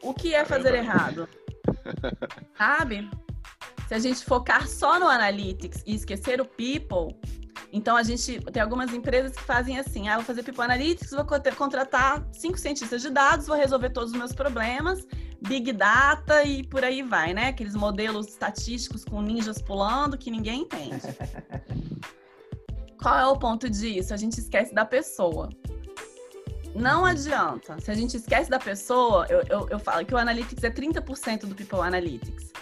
O 0.00 0.14
que 0.14 0.34
é 0.34 0.46
fazer 0.46 0.74
errado? 0.74 1.28
Sabe? 2.56 3.10
Se 3.86 3.94
a 3.94 3.98
gente 3.98 4.24
focar 4.24 4.66
só 4.66 4.98
no 4.98 5.06
Analytics 5.06 5.82
e 5.86 5.94
esquecer 5.94 6.40
o 6.40 6.46
People, 6.46 7.14
então 7.70 7.96
a 7.96 8.02
gente 8.02 8.40
tem 8.50 8.62
algumas 8.62 8.94
empresas 8.94 9.32
que 9.36 9.42
fazem 9.42 9.78
assim: 9.78 10.08
ah, 10.08 10.16
vou 10.16 10.24
fazer 10.24 10.42
People 10.42 10.64
Analytics, 10.64 11.10
vou 11.10 11.24
contra- 11.24 11.54
contratar 11.54 12.26
cinco 12.32 12.58
cientistas 12.58 13.02
de 13.02 13.10
dados, 13.10 13.46
vou 13.46 13.56
resolver 13.56 13.90
todos 13.90 14.12
os 14.12 14.18
meus 14.18 14.32
problemas, 14.32 15.06
Big 15.46 15.72
Data 15.72 16.42
e 16.42 16.64
por 16.64 16.84
aí 16.84 17.02
vai, 17.02 17.32
né? 17.32 17.48
Aqueles 17.48 17.74
modelos 17.74 18.28
estatísticos 18.28 19.04
com 19.04 19.20
ninjas 19.20 19.62
pulando 19.62 20.18
que 20.18 20.30
ninguém 20.30 20.62
entende. 20.62 21.06
Qual 23.00 23.16
é 23.16 23.26
o 23.26 23.38
ponto 23.38 23.70
disso? 23.70 24.12
A 24.12 24.16
gente 24.16 24.38
esquece 24.38 24.74
da 24.74 24.84
pessoa. 24.84 25.48
Não 26.74 27.04
adianta. 27.04 27.78
Se 27.80 27.90
a 27.90 27.94
gente 27.94 28.16
esquece 28.16 28.50
da 28.50 28.58
pessoa, 28.58 29.26
eu, 29.28 29.42
eu, 29.48 29.68
eu 29.70 29.78
falo 29.78 30.04
que 30.04 30.14
o 30.14 30.18
Analytics 30.18 30.64
é 30.64 30.70
30% 30.70 31.46
do 31.46 31.54
People 31.54 31.80
Analytics. 31.80 32.52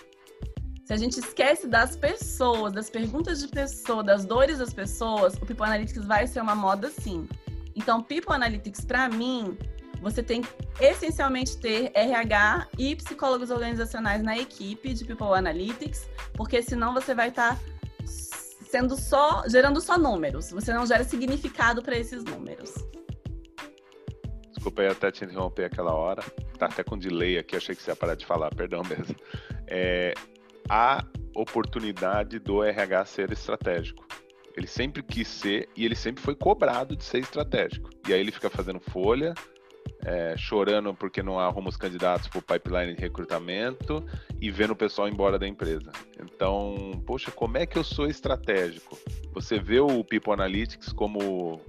Se 0.84 0.92
a 0.92 0.96
gente 0.96 1.18
esquece 1.18 1.66
das 1.66 1.96
pessoas, 1.96 2.72
das 2.72 2.88
perguntas 2.88 3.40
de 3.40 3.48
pessoa, 3.48 4.04
das 4.04 4.24
dores 4.24 4.58
das 4.58 4.72
pessoas, 4.72 5.34
o 5.34 5.40
People 5.40 5.64
Analytics 5.64 6.04
vai 6.04 6.26
ser 6.26 6.40
uma 6.40 6.54
moda 6.54 6.90
sim. 6.90 7.26
Então, 7.74 8.02
People 8.02 8.34
Analytics, 8.34 8.84
para 8.84 9.08
mim, 9.08 9.58
você 10.10 10.22
tem 10.22 10.40
que 10.40 10.48
essencialmente 10.80 11.56
ter 11.58 11.90
RH 11.92 12.68
e 12.78 12.94
psicólogos 12.94 13.50
organizacionais 13.50 14.22
na 14.22 14.38
equipe 14.38 14.94
de 14.94 15.04
People 15.04 15.36
Analytics, 15.36 16.08
porque 16.32 16.62
senão 16.62 16.94
você 16.94 17.12
vai 17.12 17.30
estar 17.30 17.58
sendo 18.70 18.96
só 18.96 19.42
gerando 19.48 19.80
só 19.80 19.98
números. 19.98 20.52
Você 20.52 20.72
não 20.72 20.86
gera 20.86 21.02
significado 21.02 21.82
para 21.82 21.98
esses 21.98 22.22
números. 22.22 22.72
Desculpa 24.52 24.82
aí 24.82 24.88
até 24.88 25.10
te 25.10 25.24
interromper 25.24 25.64
aquela 25.64 25.92
hora. 25.92 26.22
Tá 26.56 26.66
até 26.66 26.84
com 26.84 26.96
delay 26.96 27.38
aqui, 27.38 27.56
achei 27.56 27.74
que 27.74 27.82
você 27.82 27.90
ia 27.90 27.96
parar 27.96 28.14
de 28.14 28.24
falar, 28.24 28.54
perdão 28.54 28.82
mesmo. 28.84 29.16
É, 29.66 30.14
a 30.68 31.04
oportunidade 31.34 32.38
do 32.38 32.62
RH 32.62 33.06
ser 33.06 33.32
estratégico. 33.32 34.06
Ele 34.56 34.68
sempre 34.68 35.02
quis 35.02 35.26
ser 35.26 35.68
e 35.76 35.84
ele 35.84 35.96
sempre 35.96 36.22
foi 36.22 36.36
cobrado 36.36 36.94
de 36.94 37.02
ser 37.02 37.18
estratégico. 37.18 37.90
E 38.08 38.14
aí 38.14 38.20
ele 38.20 38.30
fica 38.30 38.48
fazendo 38.48 38.78
folha, 38.78 39.34
é, 40.06 40.36
chorando 40.36 40.94
porque 40.94 41.20
não 41.20 41.40
arruma 41.40 41.68
os 41.68 41.76
candidatos 41.76 42.28
para 42.28 42.38
o 42.38 42.42
pipeline 42.42 42.94
de 42.94 43.00
recrutamento 43.00 44.06
e 44.40 44.52
vendo 44.52 44.70
o 44.70 44.76
pessoal 44.76 45.08
embora 45.08 45.36
da 45.36 45.48
empresa. 45.48 45.90
Então, 46.22 47.02
poxa, 47.04 47.32
como 47.32 47.58
é 47.58 47.66
que 47.66 47.76
eu 47.76 47.82
sou 47.82 48.06
estratégico? 48.06 48.96
Você 49.34 49.58
vê 49.58 49.80
o 49.80 50.04
People 50.04 50.32
Analytics 50.32 50.92
como 50.92 51.60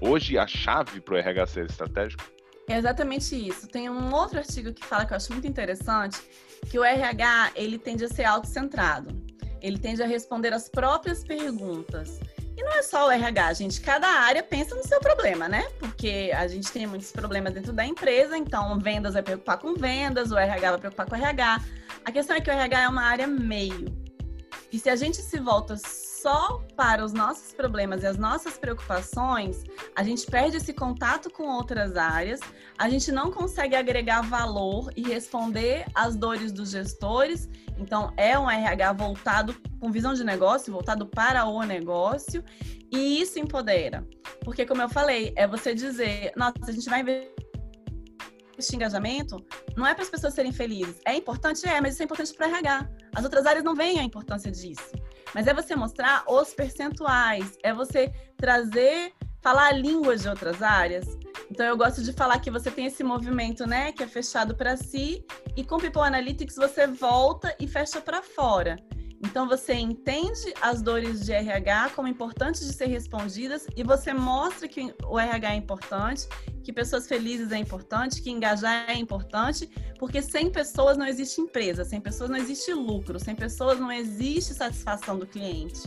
hoje 0.00 0.38
a 0.38 0.46
chave 0.46 1.00
para 1.00 1.14
o 1.14 1.16
RH 1.18 1.46
ser 1.48 1.66
estratégico? 1.66 2.22
É 2.68 2.78
exatamente 2.78 3.34
isso. 3.34 3.66
Tem 3.66 3.90
um 3.90 4.14
outro 4.14 4.38
artigo 4.38 4.72
que 4.72 4.86
fala 4.86 5.04
que 5.04 5.12
eu 5.12 5.16
acho 5.16 5.32
muito 5.32 5.48
interessante, 5.48 6.22
que 6.70 6.78
o 6.78 6.84
RH 6.84 7.52
ele 7.56 7.76
tende 7.76 8.04
a 8.04 8.08
ser 8.08 8.22
autocentrado. 8.22 9.20
Ele 9.60 9.78
tende 9.78 10.00
a 10.00 10.06
responder 10.06 10.52
as 10.52 10.68
próprias 10.68 11.24
perguntas. 11.24 12.20
Não 12.70 12.78
é 12.78 12.82
só 12.82 13.08
o 13.08 13.10
RH, 13.10 13.54
gente. 13.54 13.80
Cada 13.80 14.06
área 14.06 14.44
pensa 14.44 14.76
no 14.76 14.86
seu 14.86 15.00
problema, 15.00 15.48
né? 15.48 15.68
Porque 15.80 16.30
a 16.32 16.46
gente 16.46 16.70
tem 16.70 16.86
muitos 16.86 17.10
problemas 17.10 17.52
dentro 17.52 17.72
da 17.72 17.84
empresa, 17.84 18.38
então 18.38 18.78
vendas 18.78 19.14
vai 19.14 19.24
preocupar 19.24 19.58
com 19.58 19.74
vendas, 19.74 20.30
o 20.30 20.38
RH 20.38 20.70
vai 20.70 20.78
preocupar 20.78 21.06
com 21.06 21.16
o 21.16 21.18
RH. 21.18 21.64
A 22.04 22.12
questão 22.12 22.36
é 22.36 22.40
que 22.40 22.48
o 22.48 22.52
RH 22.52 22.82
é 22.82 22.88
uma 22.88 23.02
área 23.02 23.26
meio. 23.26 23.92
E 24.72 24.78
se 24.78 24.88
a 24.88 24.94
gente 24.94 25.16
se 25.16 25.40
volta 25.40 25.76
só 26.20 26.62
para 26.76 27.04
os 27.04 27.12
nossos 27.12 27.52
problemas 27.52 28.02
e 28.02 28.06
as 28.06 28.18
nossas 28.18 28.58
preocupações, 28.58 29.64
a 29.96 30.02
gente 30.02 30.26
perde 30.26 30.58
esse 30.58 30.72
contato 30.72 31.30
com 31.30 31.44
outras 31.44 31.96
áreas, 31.96 32.40
a 32.78 32.88
gente 32.88 33.10
não 33.10 33.30
consegue 33.30 33.74
agregar 33.74 34.20
valor 34.22 34.92
e 34.94 35.02
responder 35.02 35.86
às 35.94 36.16
dores 36.16 36.52
dos 36.52 36.70
gestores. 36.70 37.48
Então, 37.78 38.12
é 38.16 38.38
um 38.38 38.50
RH 38.50 38.92
voltado 38.92 39.56
com 39.80 39.90
visão 39.90 40.12
de 40.12 40.22
negócio, 40.22 40.72
voltado 40.72 41.06
para 41.06 41.46
o 41.46 41.62
negócio, 41.62 42.44
e 42.92 43.20
isso 43.20 43.38
empodera. 43.38 44.06
Porque, 44.44 44.66
como 44.66 44.82
eu 44.82 44.88
falei, 44.88 45.32
é 45.36 45.46
você 45.46 45.74
dizer: 45.74 46.32
nossa, 46.36 46.54
a 46.68 46.72
gente 46.72 46.88
vai 46.88 47.00
investir 47.00 48.74
em 48.74 48.76
engajamento, 48.76 49.42
não 49.74 49.86
é 49.86 49.94
para 49.94 50.02
as 50.02 50.10
pessoas 50.10 50.34
serem 50.34 50.52
felizes. 50.52 51.00
É 51.06 51.14
importante? 51.14 51.66
É, 51.66 51.80
mas 51.80 51.94
isso 51.94 52.02
é 52.02 52.04
importante 52.04 52.34
para 52.34 52.48
RH. 52.48 52.90
As 53.14 53.24
outras 53.24 53.46
áreas 53.46 53.64
não 53.64 53.74
veem 53.74 53.98
a 53.98 54.02
importância 54.02 54.50
disso. 54.50 54.90
Mas 55.34 55.46
é 55.46 55.54
você 55.54 55.76
mostrar 55.76 56.24
os 56.26 56.52
percentuais, 56.52 57.56
é 57.62 57.72
você 57.72 58.12
trazer, 58.36 59.12
falar 59.40 59.68
a 59.68 59.72
língua 59.72 60.16
de 60.16 60.28
outras 60.28 60.62
áreas. 60.62 61.06
Então 61.50 61.66
eu 61.66 61.76
gosto 61.76 62.02
de 62.02 62.12
falar 62.12 62.38
que 62.38 62.50
você 62.50 62.70
tem 62.70 62.86
esse 62.86 63.02
movimento, 63.02 63.66
né, 63.66 63.92
que 63.92 64.02
é 64.02 64.06
fechado 64.06 64.54
para 64.54 64.76
si, 64.76 65.24
e 65.56 65.64
com 65.64 65.78
People 65.78 66.02
Analytics 66.02 66.56
você 66.56 66.86
volta 66.86 67.54
e 67.58 67.66
fecha 67.66 68.00
para 68.00 68.22
fora. 68.22 68.76
Então 69.22 69.46
você 69.46 69.74
entende 69.74 70.54
as 70.62 70.80
dores 70.80 71.24
de 71.24 71.32
RH 71.32 71.90
como 71.90 72.08
importantes 72.08 72.66
de 72.66 72.72
ser 72.72 72.86
respondidas 72.86 73.66
e 73.76 73.82
você 73.82 74.14
mostra 74.14 74.66
que 74.66 74.94
o 75.04 75.18
RH 75.18 75.52
é 75.52 75.56
importante, 75.56 76.26
que 76.64 76.72
pessoas 76.72 77.06
felizes 77.06 77.52
é 77.52 77.58
importante, 77.58 78.22
que 78.22 78.30
engajar 78.30 78.88
é 78.88 78.94
importante, 78.94 79.68
porque 79.98 80.22
sem 80.22 80.50
pessoas 80.50 80.96
não 80.96 81.06
existe 81.06 81.40
empresa, 81.40 81.84
sem 81.84 82.00
pessoas 82.00 82.30
não 82.30 82.38
existe 82.38 82.72
lucro, 82.72 83.20
sem 83.20 83.34
pessoas 83.34 83.78
não 83.78 83.92
existe 83.92 84.54
satisfação 84.54 85.18
do 85.18 85.26
cliente. 85.26 85.82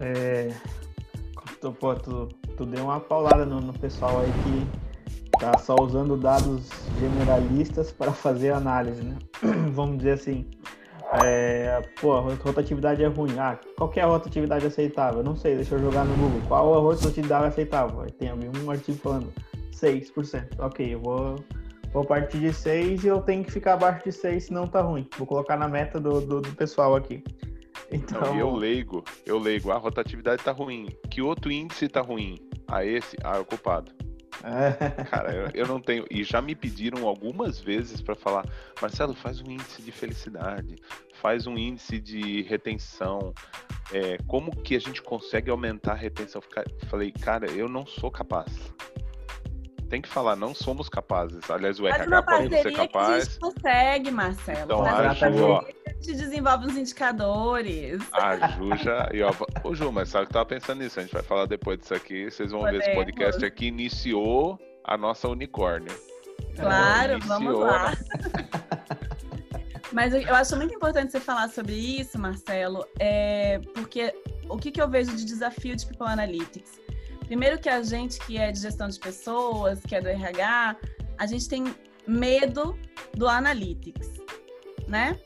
É, 0.00 0.52
tu, 1.60 1.72
pô, 1.72 1.94
tu, 1.94 2.28
tu 2.56 2.66
deu 2.66 2.84
uma 2.84 2.98
paulada 2.98 3.46
no, 3.46 3.60
no 3.60 3.72
pessoal 3.78 4.20
aí 4.20 4.32
que 4.42 5.38
tá 5.38 5.56
só 5.58 5.76
usando 5.76 6.16
dados 6.16 6.68
generalistas 6.98 7.92
para 7.92 8.10
fazer 8.12 8.50
análise, 8.50 9.02
né? 9.02 9.18
Vamos 9.72 9.98
dizer 9.98 10.12
assim. 10.12 10.50
É, 11.24 11.82
pô, 12.00 12.12
a 12.12 12.20
rotatividade 12.20 13.02
é 13.02 13.06
ruim. 13.08 13.36
Ah, 13.38 13.58
qual 13.76 13.92
é 13.96 14.00
a 14.00 14.06
rotatividade 14.06 14.66
aceitável? 14.66 15.22
Não 15.22 15.34
sei, 15.34 15.56
deixa 15.56 15.74
eu 15.74 15.80
jogar 15.80 16.04
no 16.04 16.14
Google. 16.14 16.40
Qual 16.46 16.74
a 16.74 16.78
rotatividade 16.80 17.46
aceitável? 17.46 18.06
Tem 18.18 18.28
algum 18.28 18.70
artigo 18.70 18.98
falando 18.98 19.32
6%. 19.72 20.60
Ok, 20.60 20.94
eu 20.94 21.00
vou, 21.00 21.36
vou 21.92 22.04
partir 22.04 22.38
de 22.38 22.52
6 22.52 23.02
e 23.04 23.08
eu 23.08 23.20
tenho 23.22 23.42
que 23.42 23.50
ficar 23.50 23.74
abaixo 23.74 24.04
de 24.04 24.12
6, 24.12 24.44
senão 24.44 24.68
tá 24.68 24.82
ruim. 24.82 25.08
Vou 25.18 25.26
colocar 25.26 25.56
na 25.56 25.66
meta 25.66 25.98
do, 25.98 26.20
do, 26.20 26.40
do 26.40 26.54
pessoal 26.54 26.94
aqui. 26.94 27.24
Então, 27.90 28.20
Não, 28.20 28.38
eu 28.38 28.54
leigo, 28.54 29.04
eu 29.26 29.36
leigo, 29.36 29.72
a 29.72 29.76
rotatividade 29.76 30.44
tá 30.44 30.52
ruim. 30.52 30.88
Que 31.10 31.20
outro 31.20 31.50
índice 31.50 31.88
tá 31.88 32.00
ruim? 32.00 32.38
Ah, 32.68 32.84
esse? 32.84 33.16
Ah, 33.24 33.36
é 33.36 33.40
o 33.40 33.44
culpado. 33.44 33.90
Cara, 35.10 35.34
eu, 35.34 35.50
eu 35.54 35.66
não 35.66 35.80
tenho. 35.80 36.06
E 36.10 36.24
já 36.24 36.40
me 36.40 36.54
pediram 36.54 37.06
algumas 37.06 37.60
vezes 37.60 38.00
para 38.00 38.14
falar, 38.14 38.44
Marcelo, 38.80 39.14
faz 39.14 39.40
um 39.40 39.50
índice 39.50 39.82
de 39.82 39.92
felicidade, 39.92 40.76
faz 41.14 41.46
um 41.46 41.56
índice 41.56 42.00
de 42.00 42.42
retenção. 42.42 43.32
É, 43.92 44.18
como 44.26 44.50
que 44.50 44.76
a 44.76 44.78
gente 44.78 45.02
consegue 45.02 45.50
aumentar 45.50 45.92
a 45.92 45.96
retenção? 45.96 46.40
Falei, 46.88 47.12
cara, 47.12 47.50
eu 47.50 47.68
não 47.68 47.84
sou 47.84 48.10
capaz. 48.10 48.72
tem 49.88 50.00
que 50.00 50.08
falar, 50.08 50.36
não 50.36 50.54
somos 50.54 50.88
capazes. 50.88 51.50
Aliás, 51.50 51.80
o 51.80 51.86
RH 51.86 52.22
pode 52.22 52.48
não 52.48 52.62
ser 52.62 52.72
que 52.72 52.80
a 52.80 52.86
capaz. 52.86 53.24
gente 53.24 53.38
consegue, 53.40 54.10
Marcelo. 54.10 54.60
Então, 54.64 54.84
Faz 54.84 54.94
a 54.94 55.02
uma 55.02 55.14
Ju, 55.14 55.20
parceria 55.20 55.44
ó, 55.46 55.64
gente 56.02 56.16
desenvolve 56.16 56.66
os 56.66 56.76
indicadores. 56.76 58.00
a 58.12 58.48
Ju 58.48 58.76
já. 58.76 59.08
E, 59.12 59.22
ó, 59.22 59.32
ô, 59.64 59.74
Ju, 59.74 59.90
mas 59.92 60.08
sabe 60.08 60.26
que 60.26 60.30
eu 60.30 60.34
tava 60.34 60.46
pensando 60.46 60.80
nisso? 60.82 60.98
A 60.98 61.02
gente 61.02 61.12
vai 61.12 61.22
falar 61.22 61.46
depois 61.46 61.78
disso 61.78 61.94
aqui. 61.94 62.30
Vocês 62.30 62.50
vão 62.52 62.62
ver 62.62 62.76
esse 62.76 62.90
Podemos. 62.90 63.04
podcast 63.04 63.44
aqui 63.44 63.66
iniciou 63.66 64.58
a 64.84 64.96
nossa 64.96 65.28
unicórnio. 65.28 65.94
Claro, 66.56 67.12
Iniciou, 67.14 67.38
vamos 67.38 67.58
lá. 67.60 67.92
Mas 69.92 70.14
eu- 70.14 70.20
eu 70.22 70.34
acho 70.34 70.56
muito 70.56 70.72
importante 70.74 71.10
você 71.10 71.20
falar 71.20 71.48
sobre 71.48 71.72
isso, 71.74 72.18
Marcelo, 72.18 72.84
é, 72.98 73.58
porque 73.74 74.14
o 74.48 74.56
que, 74.56 74.70
que 74.70 74.80
eu 74.80 74.88
vejo 74.88 75.16
de 75.16 75.24
desafio 75.24 75.74
de 75.74 75.84
People 75.86 76.06
Analytics? 76.06 76.80
Primeiro 77.26 77.58
que 77.58 77.68
a 77.68 77.82
gente 77.82 78.18
que 78.20 78.38
é 78.38 78.50
de 78.52 78.60
gestão 78.60 78.88
de 78.88 78.98
pessoas, 78.98 79.80
que 79.80 79.94
é 79.94 80.00
do 80.00 80.08
RH, 80.08 80.76
a 81.18 81.26
gente 81.26 81.48
tem 81.48 81.74
medo 82.06 82.78
do 83.16 83.28
Analytics, 83.28 84.08
né? 84.86 85.18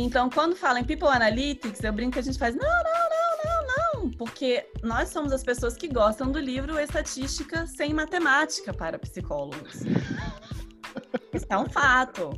Então, 0.00 0.30
quando 0.30 0.56
fala 0.56 0.80
em 0.80 0.84
People 0.84 1.08
Analytics, 1.08 1.82
eu 1.84 1.92
brinco 1.92 2.12
que 2.12 2.18
a 2.18 2.22
gente 2.22 2.38
faz, 2.38 2.54
não, 2.54 2.66
não, 2.66 2.74
não, 3.10 3.44
não, 3.44 4.02
não, 4.02 4.10
porque 4.12 4.66
nós 4.82 5.10
somos 5.10 5.32
as 5.32 5.42
pessoas 5.42 5.76
que 5.76 5.88
gostam 5.88 6.30
do 6.30 6.38
livro 6.38 6.78
Estatística 6.78 7.66
sem 7.66 7.92
Matemática 7.92 8.72
para 8.72 8.98
Psicólogos. 8.98 9.82
Isso 11.32 11.46
é 11.48 11.58
um 11.58 11.68
fato 11.68 12.32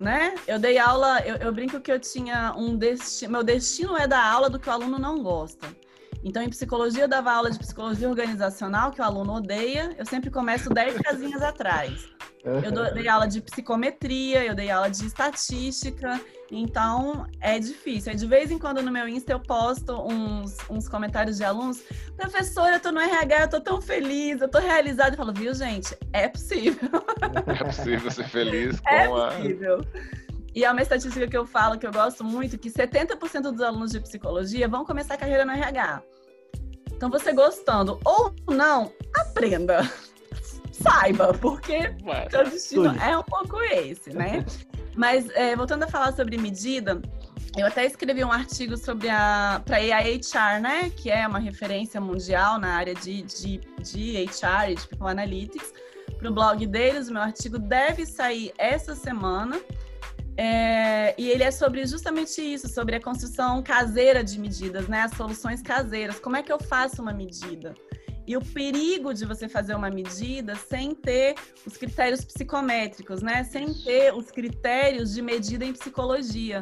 né? 0.00 0.34
Eu 0.46 0.58
dei 0.58 0.78
aula, 0.78 1.20
eu, 1.20 1.36
eu 1.36 1.52
brinco 1.52 1.78
que 1.78 1.92
eu 1.92 2.00
tinha 2.00 2.54
um 2.56 2.74
destino, 2.74 3.32
meu 3.32 3.44
destino 3.44 3.94
é 3.98 4.08
dar 4.08 4.24
aula 4.24 4.48
do 4.48 4.58
que 4.58 4.66
o 4.66 4.72
aluno 4.72 4.98
não 4.98 5.22
gosta. 5.22 5.68
Então, 6.24 6.42
em 6.42 6.48
psicologia, 6.48 7.04
eu 7.04 7.08
dava 7.08 7.32
aula 7.32 7.50
de 7.50 7.58
psicologia 7.58 8.08
organizacional, 8.08 8.90
que 8.90 9.00
o 9.00 9.04
aluno 9.04 9.34
odeia. 9.34 9.94
Eu 9.98 10.06
sempre 10.06 10.30
começo 10.30 10.68
10 10.70 10.98
casinhas 11.00 11.42
atrás. 11.42 12.08
Eu 12.44 12.94
dei 12.94 13.06
aula 13.06 13.28
de 13.28 13.40
psicometria, 13.40 14.44
eu 14.44 14.54
dei 14.54 14.70
aula 14.70 14.90
de 14.90 15.04
estatística, 15.04 16.18
então 16.50 17.26
é 17.40 17.58
difícil. 17.58 18.14
De 18.14 18.26
vez 18.26 18.50
em 18.50 18.58
quando 18.58 18.82
no 18.82 18.90
meu 18.90 19.06
Insta 19.06 19.32
eu 19.32 19.40
posto 19.40 19.92
uns, 19.92 20.56
uns 20.70 20.88
comentários 20.88 21.36
de 21.36 21.44
alunos. 21.44 21.82
Professora, 22.16 22.76
eu 22.76 22.80
tô 22.80 22.90
no 22.90 23.00
RH, 23.00 23.42
eu 23.42 23.48
tô 23.48 23.60
tão 23.60 23.80
feliz, 23.80 24.40
eu 24.40 24.48
tô 24.48 24.58
realizada. 24.58 25.12
Eu 25.12 25.18
falo, 25.18 25.32
viu, 25.32 25.54
gente? 25.54 25.94
É 26.12 26.28
possível. 26.28 26.88
É 27.46 27.64
possível 27.64 28.10
ser 28.10 28.28
feliz 28.28 28.80
com 28.80 28.88
É 28.88 29.04
a. 29.04 29.28
possível. 29.28 29.86
E 30.54 30.64
é 30.64 30.70
uma 30.70 30.82
estatística 30.82 31.28
que 31.28 31.36
eu 31.36 31.46
falo, 31.46 31.78
que 31.78 31.86
eu 31.86 31.92
gosto 31.92 32.24
muito, 32.24 32.58
que 32.58 32.70
70% 32.70 33.42
dos 33.52 33.60
alunos 33.60 33.92
de 33.92 34.00
psicologia 34.00 34.66
vão 34.66 34.84
começar 34.84 35.14
a 35.14 35.18
carreira 35.18 35.44
no 35.44 35.52
RH. 35.52 36.02
Então, 36.92 37.08
você 37.08 37.32
gostando 37.32 38.00
ou 38.04 38.34
não, 38.48 38.92
aprenda. 39.14 39.88
Saiba, 40.82 41.34
porque 41.34 41.94
Vai. 42.02 42.28
seu 42.30 42.44
destino 42.44 42.86
Estude. 42.86 43.04
é 43.04 43.18
um 43.18 43.22
pouco 43.22 43.60
esse, 43.60 44.10
né? 44.10 44.44
Mas, 44.96 45.28
é, 45.30 45.54
voltando 45.54 45.84
a 45.84 45.88
falar 45.88 46.12
sobre 46.12 46.36
medida, 46.36 47.00
eu 47.56 47.66
até 47.66 47.84
escrevi 47.84 48.24
um 48.24 48.30
artigo 48.30 48.76
sobre 48.76 49.08
a 49.08 49.62
para 49.64 49.76
AIHR, 49.76 50.60
né? 50.60 50.90
Que 50.90 51.10
é 51.10 51.26
uma 51.26 51.38
referência 51.38 52.00
mundial 52.00 52.58
na 52.58 52.74
área 52.74 52.94
de, 52.94 53.22
de, 53.22 53.60
de 53.80 54.24
HR, 54.24 54.74
de 54.74 54.88
People 54.88 55.08
Analytics, 55.08 55.72
para 56.16 56.30
o 56.30 56.32
blog 56.32 56.66
deles. 56.66 57.08
O 57.08 57.12
meu 57.12 57.22
artigo 57.22 57.58
deve 57.58 58.06
sair 58.06 58.52
essa 58.56 58.94
semana. 58.94 59.60
É, 60.36 61.14
e 61.18 61.28
ele 61.28 61.42
é 61.42 61.50
sobre 61.50 61.84
justamente 61.86 62.40
isso, 62.40 62.68
sobre 62.68 62.96
a 62.96 63.00
construção 63.00 63.62
caseira 63.62 64.24
de 64.24 64.38
medidas, 64.38 64.88
né? 64.88 65.02
As 65.02 65.12
soluções 65.12 65.60
caseiras. 65.60 66.18
Como 66.18 66.36
é 66.36 66.42
que 66.42 66.52
eu 66.52 66.58
faço 66.58 67.02
uma 67.02 67.12
medida? 67.12 67.74
E 68.30 68.36
o 68.36 68.40
perigo 68.40 69.12
de 69.12 69.24
você 69.24 69.48
fazer 69.48 69.74
uma 69.74 69.90
medida 69.90 70.54
sem 70.54 70.94
ter 70.94 71.34
os 71.66 71.76
critérios 71.76 72.24
psicométricos, 72.24 73.22
né? 73.22 73.42
Sem 73.42 73.74
ter 73.74 74.14
os 74.14 74.30
critérios 74.30 75.12
de 75.12 75.20
medida 75.20 75.64
em 75.64 75.72
psicologia. 75.72 76.60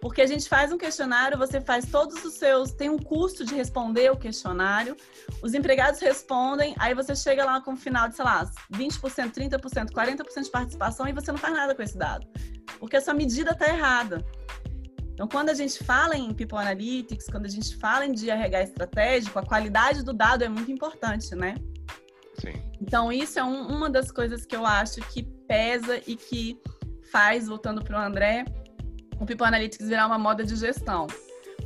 Porque 0.00 0.22
a 0.22 0.26
gente 0.26 0.48
faz 0.48 0.72
um 0.72 0.78
questionário, 0.78 1.36
você 1.36 1.60
faz 1.60 1.84
todos 1.84 2.24
os 2.24 2.32
seus. 2.32 2.72
Tem 2.72 2.88
um 2.88 2.96
custo 2.96 3.44
de 3.44 3.54
responder 3.54 4.10
o 4.10 4.16
questionário, 4.16 4.96
os 5.42 5.52
empregados 5.52 6.00
respondem, 6.00 6.74
aí 6.78 6.94
você 6.94 7.14
chega 7.14 7.44
lá 7.44 7.60
com 7.60 7.74
o 7.74 7.76
final 7.76 8.08
de, 8.08 8.16
sei 8.16 8.24
lá, 8.24 8.50
20%, 8.72 9.30
30%, 9.30 9.90
40% 9.90 10.42
de 10.44 10.50
participação 10.50 11.06
e 11.06 11.12
você 11.12 11.30
não 11.30 11.38
faz 11.38 11.52
nada 11.52 11.74
com 11.74 11.82
esse 11.82 11.98
dado. 11.98 12.26
Porque 12.78 12.96
a 12.96 13.00
sua 13.02 13.12
medida 13.12 13.50
está 13.50 13.68
errada. 13.68 14.24
Então, 15.20 15.28
quando 15.28 15.50
a 15.50 15.54
gente 15.54 15.84
fala 15.84 16.16
em 16.16 16.32
People 16.32 16.56
Analytics, 16.56 17.26
quando 17.26 17.44
a 17.44 17.48
gente 17.50 17.76
fala 17.76 18.06
em 18.06 18.12
de 18.12 18.30
RH 18.30 18.62
estratégico, 18.62 19.38
a 19.38 19.44
qualidade 19.44 20.02
do 20.02 20.14
dado 20.14 20.42
é 20.44 20.48
muito 20.48 20.72
importante, 20.72 21.34
né? 21.34 21.56
Sim. 22.38 22.54
Então, 22.80 23.12
isso 23.12 23.38
é 23.38 23.44
um- 23.44 23.66
uma 23.66 23.90
das 23.90 24.10
coisas 24.10 24.46
que 24.46 24.56
eu 24.56 24.64
acho 24.64 24.98
que 25.12 25.22
pesa 25.22 26.00
e 26.06 26.16
que 26.16 26.58
faz, 27.12 27.48
voltando 27.48 27.84
para 27.84 27.98
o 27.98 28.02
André, 28.02 28.46
o 29.20 29.26
People 29.26 29.46
Analytics 29.46 29.86
virar 29.86 30.06
uma 30.06 30.18
moda 30.18 30.42
de 30.42 30.56
gestão. 30.56 31.06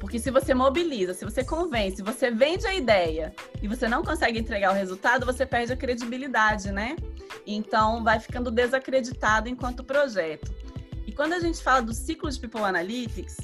Porque 0.01 0.19
se 0.19 0.33
você 0.33 0.53
mobiliza, 0.53 1.14
se 1.14 1.25
você 1.25 1.45
convence, 1.45 1.99
se 1.99 2.03
você 2.03 2.33
vende 2.33 2.67
a 2.67 2.75
ideia 2.75 3.33
e 3.62 3.69
você 3.69 3.87
não 3.87 4.03
consegue 4.03 4.37
entregar 4.37 4.73
o 4.73 4.75
resultado, 4.75 5.25
você 5.25 5.47
perde 5.47 5.73
a 5.73 5.77
credibilidade, 5.77 6.73
né? 6.73 6.97
Então, 7.47 8.03
vai 8.03 8.19
ficando 8.19 8.51
desacreditado 8.51 9.49
enquanto 9.49 9.85
projeto. 9.85 10.53
E 11.07 11.12
quando 11.12 11.33
a 11.35 11.40
gente 11.40 11.62
fala 11.62 11.83
do 11.83 11.93
ciclo 11.93 12.31
de 12.31 12.40
People 12.40 12.62
Analytics, 12.62 13.37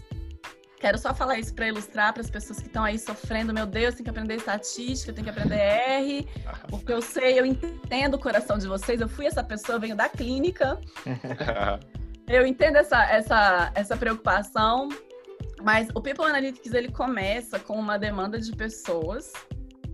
quero 0.79 0.99
só 0.99 1.15
falar 1.15 1.39
isso 1.39 1.55
para 1.55 1.69
ilustrar 1.69 2.13
para 2.13 2.23
as 2.23 2.31
pessoas 2.31 2.59
que 2.59 2.67
estão 2.67 2.83
aí 2.83 2.99
sofrendo, 2.99 3.53
meu 3.53 3.67
Deus, 3.67 3.95
tem 3.95 4.05
que 4.05 4.11
aprender 4.11 4.37
estatística, 4.37 5.13
tem 5.13 5.23
que 5.23 5.31
aprender 5.31 5.59
R, 5.59 6.29
porque 6.71 6.93
eu 6.93 7.03
sei, 7.03 7.39
eu 7.39 7.45
entendo 7.45 8.15
o 8.15 8.19
coração 8.19 8.57
de 8.59 8.67
vocês. 8.67 9.01
Eu 9.01 9.09
fui 9.09 9.27
essa 9.27 9.45
pessoa, 9.45 9.79
venho 9.79 9.97
da 9.97 10.09
clínica. 10.09 10.81
Eu 12.31 12.47
entendo 12.47 12.77
essa, 12.77 13.03
essa, 13.11 13.73
essa 13.75 13.97
preocupação. 13.97 14.89
Mas 15.63 15.89
o 15.95 16.01
People 16.01 16.25
Analytics 16.25 16.73
ele 16.73 16.91
começa 16.93 17.59
com 17.59 17.75
uma 17.75 17.99
demanda 17.99 18.39
de 18.39 18.53
pessoas, 18.53 19.33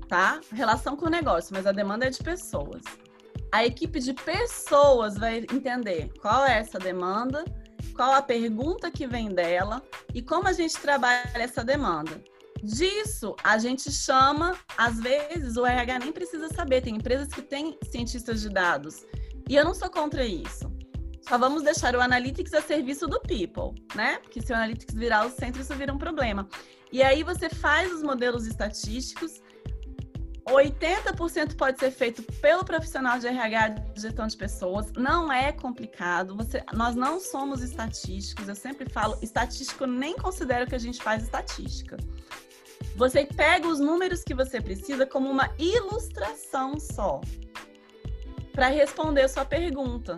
tá? 0.06 0.38
Relação 0.52 0.96
com 0.96 1.06
o 1.06 1.10
negócio, 1.10 1.54
mas 1.54 1.66
a 1.66 1.72
demanda 1.72 2.06
é 2.06 2.10
de 2.10 2.22
pessoas. 2.22 2.82
A 3.52 3.64
equipe 3.64 4.00
de 4.00 4.12
pessoas 4.12 5.16
vai 5.16 5.38
entender 5.38 6.10
qual 6.20 6.44
é 6.44 6.58
essa 6.58 6.78
demanda, 6.78 7.44
qual 7.94 8.12
a 8.12 8.22
pergunta 8.22 8.90
que 8.90 9.06
vem 9.06 9.30
dela 9.30 9.82
e 10.14 10.20
como 10.20 10.48
a 10.48 10.52
gente 10.52 10.76
trabalha 10.78 11.30
essa 11.34 11.64
demanda. 11.64 12.22
Disso, 12.62 13.36
a 13.44 13.58
gente 13.58 13.92
chama, 13.92 14.56
às 14.76 14.98
vezes, 14.98 15.56
o 15.56 15.64
RH 15.66 15.98
nem 16.00 16.12
precisa 16.12 16.48
saber, 16.48 16.80
tem 16.80 16.96
empresas 16.96 17.28
que 17.28 17.42
têm 17.42 17.78
cientistas 17.90 18.40
de 18.40 18.48
dados. 18.48 19.04
E 19.48 19.54
eu 19.54 19.64
não 19.64 19.74
sou 19.74 19.90
contra 19.90 20.24
isso. 20.24 20.70
Só 21.28 21.36
vamos 21.38 21.62
deixar 21.62 21.94
o 21.96 22.00
Analytics 22.00 22.54
a 22.54 22.62
serviço 22.62 23.06
do 23.06 23.20
People, 23.20 23.80
né? 23.94 24.18
Porque 24.22 24.40
se 24.40 24.52
o 24.52 24.56
Analytics 24.56 24.94
virar 24.94 25.26
o 25.26 25.30
centro, 25.30 25.60
isso 25.60 25.74
vira 25.74 25.92
um 25.92 25.98
problema. 25.98 26.48
E 26.92 27.02
aí 27.02 27.22
você 27.22 27.48
faz 27.48 27.92
os 27.92 28.02
modelos 28.02 28.46
estatísticos. 28.46 29.42
80% 30.46 31.56
pode 31.56 31.80
ser 31.80 31.90
feito 31.90 32.22
pelo 32.40 32.64
profissional 32.64 33.18
de 33.18 33.26
RH 33.26 33.68
de 33.68 34.00
gestão 34.00 34.26
de 34.26 34.36
pessoas. 34.36 34.92
Não 34.92 35.32
é 35.32 35.50
complicado. 35.50 36.36
Você, 36.36 36.62
nós 36.72 36.94
não 36.94 37.18
somos 37.18 37.62
estatísticos. 37.62 38.48
Eu 38.48 38.54
sempre 38.54 38.88
falo, 38.88 39.18
estatístico 39.20 39.86
nem 39.86 40.16
considero 40.16 40.66
que 40.66 40.74
a 40.74 40.78
gente 40.78 41.02
faz 41.02 41.24
estatística. 41.24 41.96
Você 42.94 43.26
pega 43.26 43.66
os 43.66 43.80
números 43.80 44.22
que 44.22 44.34
você 44.34 44.60
precisa 44.60 45.04
como 45.04 45.28
uma 45.28 45.50
ilustração 45.58 46.78
só 46.78 47.20
para 48.52 48.68
responder 48.68 49.28
sua 49.28 49.44
pergunta. 49.44 50.16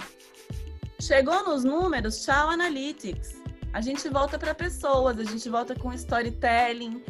Chegou 1.00 1.44
nos 1.44 1.64
números, 1.64 2.22
tchau 2.24 2.50
Analytics. 2.50 3.40
A 3.72 3.80
gente 3.80 4.08
volta 4.08 4.38
para 4.38 4.54
pessoas, 4.54 5.18
a 5.18 5.24
gente 5.24 5.48
volta 5.48 5.74
com 5.74 5.92
storytelling, 5.92 7.02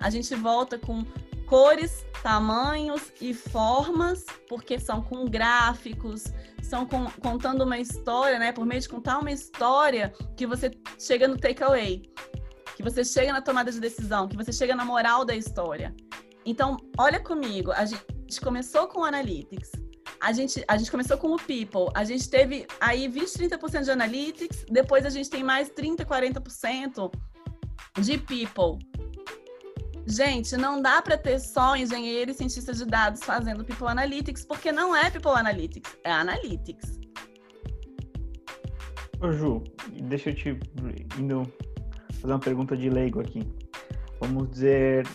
a 0.00 0.08
gente 0.08 0.34
volta 0.34 0.78
com 0.78 1.04
cores, 1.52 2.06
tamanhos 2.22 3.12
e 3.20 3.34
formas, 3.34 4.24
porque 4.48 4.80
são 4.80 5.02
com 5.02 5.26
gráficos, 5.26 6.24
são 6.62 6.86
com, 6.86 7.04
contando 7.20 7.62
uma 7.64 7.78
história, 7.78 8.38
né? 8.38 8.52
Por 8.52 8.64
meio 8.64 8.80
de 8.80 8.88
contar 8.88 9.18
uma 9.18 9.30
história 9.30 10.14
que 10.34 10.46
você 10.46 10.70
chega 10.98 11.28
no 11.28 11.36
takeaway, 11.36 12.10
que 12.74 12.82
você 12.82 13.04
chega 13.04 13.34
na 13.34 13.42
tomada 13.42 13.70
de 13.70 13.78
decisão, 13.78 14.26
que 14.28 14.34
você 14.34 14.50
chega 14.50 14.74
na 14.74 14.82
moral 14.82 15.26
da 15.26 15.36
história. 15.36 15.94
Então, 16.46 16.78
olha 16.96 17.20
comigo, 17.20 17.70
a 17.70 17.84
gente 17.84 18.40
começou 18.42 18.88
com 18.88 19.04
Analytics, 19.04 19.72
a 20.22 20.32
gente, 20.32 20.64
a 20.66 20.78
gente 20.78 20.90
começou 20.90 21.18
com 21.18 21.34
o 21.34 21.36
People, 21.36 21.92
a 21.94 22.02
gente 22.02 22.30
teve 22.30 22.66
aí 22.80 23.08
20, 23.08 23.28
30% 23.28 23.84
de 23.84 23.90
Analytics, 23.90 24.64
depois 24.70 25.04
a 25.04 25.10
gente 25.10 25.28
tem 25.28 25.44
mais 25.44 25.68
30, 25.68 26.02
40% 26.06 27.12
de 28.00 28.16
People. 28.16 28.91
Gente, 30.06 30.56
não 30.56 30.82
dá 30.82 31.00
para 31.00 31.16
ter 31.16 31.38
só 31.38 31.76
engenheiro 31.76 32.30
e 32.30 32.34
cientista 32.34 32.72
de 32.72 32.84
dados 32.84 33.22
fazendo 33.22 33.64
People 33.64 33.88
Analytics, 33.88 34.44
porque 34.44 34.72
não 34.72 34.94
é 34.94 35.10
People 35.10 35.30
Analytics, 35.32 35.96
é 36.04 36.10
Analytics. 36.10 37.00
Ô 39.20 39.30
Ju, 39.30 39.62
deixa 40.02 40.30
eu 40.30 40.34
te 40.34 40.58
indo 41.18 41.46
fazer 42.20 42.32
uma 42.32 42.40
pergunta 42.40 42.76
de 42.76 42.90
leigo 42.90 43.20
aqui. 43.20 43.46
Vamos 44.20 44.50
dizer, 44.50 45.06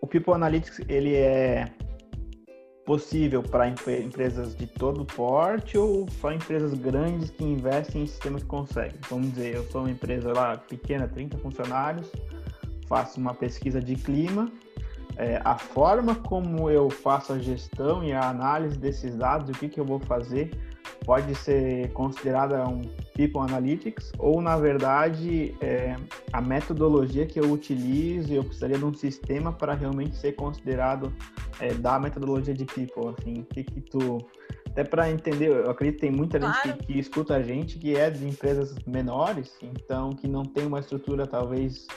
o 0.00 0.06
People 0.06 0.34
Analytics 0.34 0.80
ele 0.88 1.14
é 1.14 1.70
possível 2.88 3.42
para 3.42 3.68
empresas 3.68 4.56
de 4.56 4.66
todo 4.66 5.04
porte 5.04 5.76
ou 5.76 6.08
só 6.22 6.32
empresas 6.32 6.72
grandes 6.72 7.28
que 7.28 7.44
investem 7.44 8.04
em 8.04 8.06
sistemas 8.06 8.42
que 8.42 8.48
conseguem? 8.48 8.98
Vamos 9.10 9.34
dizer, 9.34 9.56
eu 9.56 9.64
sou 9.64 9.82
uma 9.82 9.90
empresa 9.90 10.32
lá 10.32 10.56
pequena, 10.56 11.06
30 11.06 11.36
funcionários, 11.36 12.10
faço 12.88 13.20
uma 13.20 13.34
pesquisa 13.34 13.80
de 13.80 13.94
clima, 13.94 14.50
é, 15.16 15.40
a 15.44 15.58
forma 15.58 16.14
como 16.14 16.70
eu 16.70 16.88
faço 16.88 17.32
a 17.32 17.38
gestão 17.38 18.04
e 18.04 18.12
a 18.12 18.28
análise 18.28 18.78
desses 18.78 19.16
dados, 19.16 19.50
o 19.50 19.52
que, 19.52 19.68
que 19.68 19.80
eu 19.80 19.84
vou 19.84 19.98
fazer, 19.98 20.50
pode 21.04 21.34
ser 21.34 21.90
considerada 21.92 22.66
um 22.68 22.82
People 23.14 23.40
Analytics 23.40 24.12
ou, 24.18 24.40
na 24.40 24.56
verdade, 24.56 25.56
é, 25.60 25.96
a 26.32 26.40
metodologia 26.40 27.26
que 27.26 27.40
eu 27.40 27.50
utilizo, 27.50 28.32
eu 28.32 28.44
precisaria 28.44 28.78
de 28.78 28.84
um 28.84 28.94
sistema 28.94 29.52
para 29.52 29.74
realmente 29.74 30.16
ser 30.16 30.32
considerado 30.32 31.12
é, 31.58 31.74
da 31.74 31.98
metodologia 31.98 32.54
de 32.54 32.64
People, 32.64 33.14
assim, 33.18 33.40
o 33.40 33.44
que 33.44 33.64
que 33.64 33.80
tu... 33.80 34.18
Até 34.78 34.88
para 34.88 35.10
entender, 35.10 35.48
eu 35.48 35.68
acredito 35.68 35.96
que 35.96 36.06
tem 36.06 36.12
muita 36.12 36.38
claro. 36.38 36.54
gente 36.54 36.78
que, 36.78 36.92
que, 36.92 36.98
escuta 37.00 37.34
a 37.34 37.42
gente 37.42 37.80
que 37.80 37.96
é 37.96 38.08
de 38.10 38.24
empresas 38.24 38.76
menores, 38.86 39.58
então 39.60 40.10
que 40.10 40.28
não 40.28 40.44
tem 40.44 40.68
uma 40.68 40.78
estrutura 40.78 41.26
talvez 41.26 41.88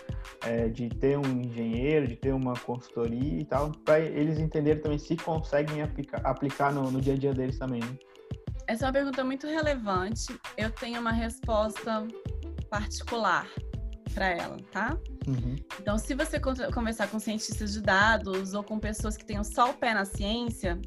é, 0.43 0.67
de 0.67 0.89
ter 0.89 1.15
um 1.15 1.41
engenheiro, 1.43 2.07
de 2.07 2.15
ter 2.15 2.33
uma 2.33 2.53
consultoria 2.53 3.39
e 3.39 3.45
tal, 3.45 3.71
para 3.85 3.99
eles 3.99 4.39
entenderem 4.39 4.81
também 4.81 4.97
se 4.97 5.15
conseguem 5.15 5.83
aplicar, 5.83 6.21
aplicar 6.25 6.73
no, 6.73 6.89
no 6.89 6.99
dia 6.99 7.13
a 7.13 7.17
dia 7.17 7.35
deles 7.35 7.59
também. 7.59 7.81
Né? 7.81 7.99
Essa 8.65 8.85
é 8.85 8.87
uma 8.87 8.93
pergunta 8.93 9.23
muito 9.23 9.45
relevante. 9.45 10.35
Eu 10.57 10.71
tenho 10.71 10.99
uma 10.99 11.11
resposta 11.11 12.07
particular 12.67 13.47
para 14.11 14.29
ela, 14.29 14.57
tá? 14.71 14.97
Uhum. 15.27 15.55
Então, 15.79 15.97
se 15.97 16.13
você 16.13 16.39
conversar 16.39 17.07
com 17.07 17.19
cientistas 17.19 17.73
de 17.73 17.81
dados 17.81 18.53
ou 18.53 18.63
com 18.63 18.79
pessoas 18.79 19.17
que 19.17 19.25
tenham 19.25 19.43
só 19.43 19.71
o 19.71 19.73
pé 19.73 19.93
na 19.93 20.05
ciência, 20.05 20.79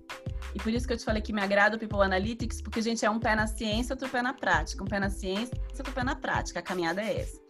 e 0.55 0.59
por 0.59 0.73
isso 0.73 0.87
que 0.87 0.93
eu 0.93 0.97
te 0.97 1.05
falei 1.05 1.21
que 1.21 1.33
me 1.33 1.41
agrada 1.41 1.77
o 1.77 1.79
People 1.79 2.03
Analytics, 2.03 2.61
porque, 2.63 2.81
gente, 2.81 3.05
é 3.05 3.11
um 3.11 3.19
pé 3.19 3.35
na 3.35 3.47
ciência, 3.47 3.95
outro 3.95 4.09
pé 4.09 4.23
na 4.23 4.33
prática. 4.33 4.83
Um 4.83 4.87
pé 4.87 5.01
na 5.01 5.11
ciência, 5.11 5.57
outro 5.77 5.93
pé 5.93 6.05
na 6.05 6.15
prática. 6.15 6.61
A 6.61 6.63
caminhada 6.63 7.03
é 7.03 7.21
essa. 7.21 7.41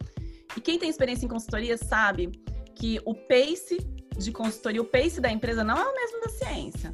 E 0.55 0.61
quem 0.61 0.79
tem 0.79 0.89
experiência 0.89 1.25
em 1.25 1.29
consultoria 1.29 1.77
sabe 1.77 2.31
que 2.73 2.99
o 3.05 3.13
pace 3.13 3.77
de 4.17 4.31
consultoria, 4.31 4.81
o 4.81 4.85
pace 4.85 5.19
da 5.19 5.29
empresa 5.29 5.63
não 5.63 5.77
é 5.77 5.83
o 5.83 5.93
mesmo 5.93 6.21
da 6.21 6.29
ciência. 6.29 6.91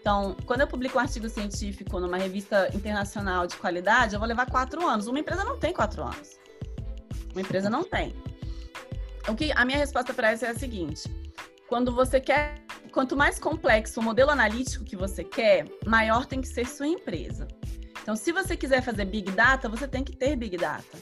Então, 0.00 0.36
quando 0.44 0.60
eu 0.60 0.66
publico 0.66 0.98
um 0.98 1.00
artigo 1.00 1.28
científico 1.28 1.98
numa 1.98 2.18
revista 2.18 2.68
internacional 2.74 3.46
de 3.46 3.56
qualidade, 3.56 4.14
eu 4.14 4.18
vou 4.18 4.28
levar 4.28 4.50
quatro 4.50 4.86
anos. 4.86 5.06
Uma 5.06 5.18
empresa 5.18 5.44
não 5.44 5.58
tem 5.58 5.72
quatro 5.72 6.02
anos. 6.02 6.38
Uma 7.34 7.42
empresa 7.42 7.68
não 7.68 7.82
tem. 7.82 8.14
O 9.28 9.34
que 9.34 9.52
a 9.52 9.64
minha 9.64 9.78
resposta 9.78 10.14
para 10.14 10.30
essa 10.30 10.46
é 10.46 10.50
a 10.50 10.54
seguinte: 10.54 11.02
quando 11.68 11.92
você 11.92 12.20
quer, 12.20 12.62
quanto 12.92 13.16
mais 13.16 13.38
complexo 13.38 14.00
o 14.00 14.02
modelo 14.02 14.30
analítico 14.30 14.84
que 14.84 14.96
você 14.96 15.24
quer, 15.24 15.66
maior 15.86 16.26
tem 16.26 16.40
que 16.40 16.48
ser 16.48 16.66
sua 16.66 16.86
empresa. 16.86 17.48
Então, 18.02 18.14
se 18.14 18.30
você 18.32 18.56
quiser 18.56 18.82
fazer 18.82 19.06
big 19.06 19.32
data, 19.32 19.68
você 19.68 19.88
tem 19.88 20.04
que 20.04 20.14
ter 20.14 20.36
big 20.36 20.56
data. 20.56 20.98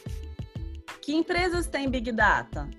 Que 1.01 1.13
empresas 1.13 1.67
têm 1.67 1.91
big 1.91 2.13
data? 2.13 2.71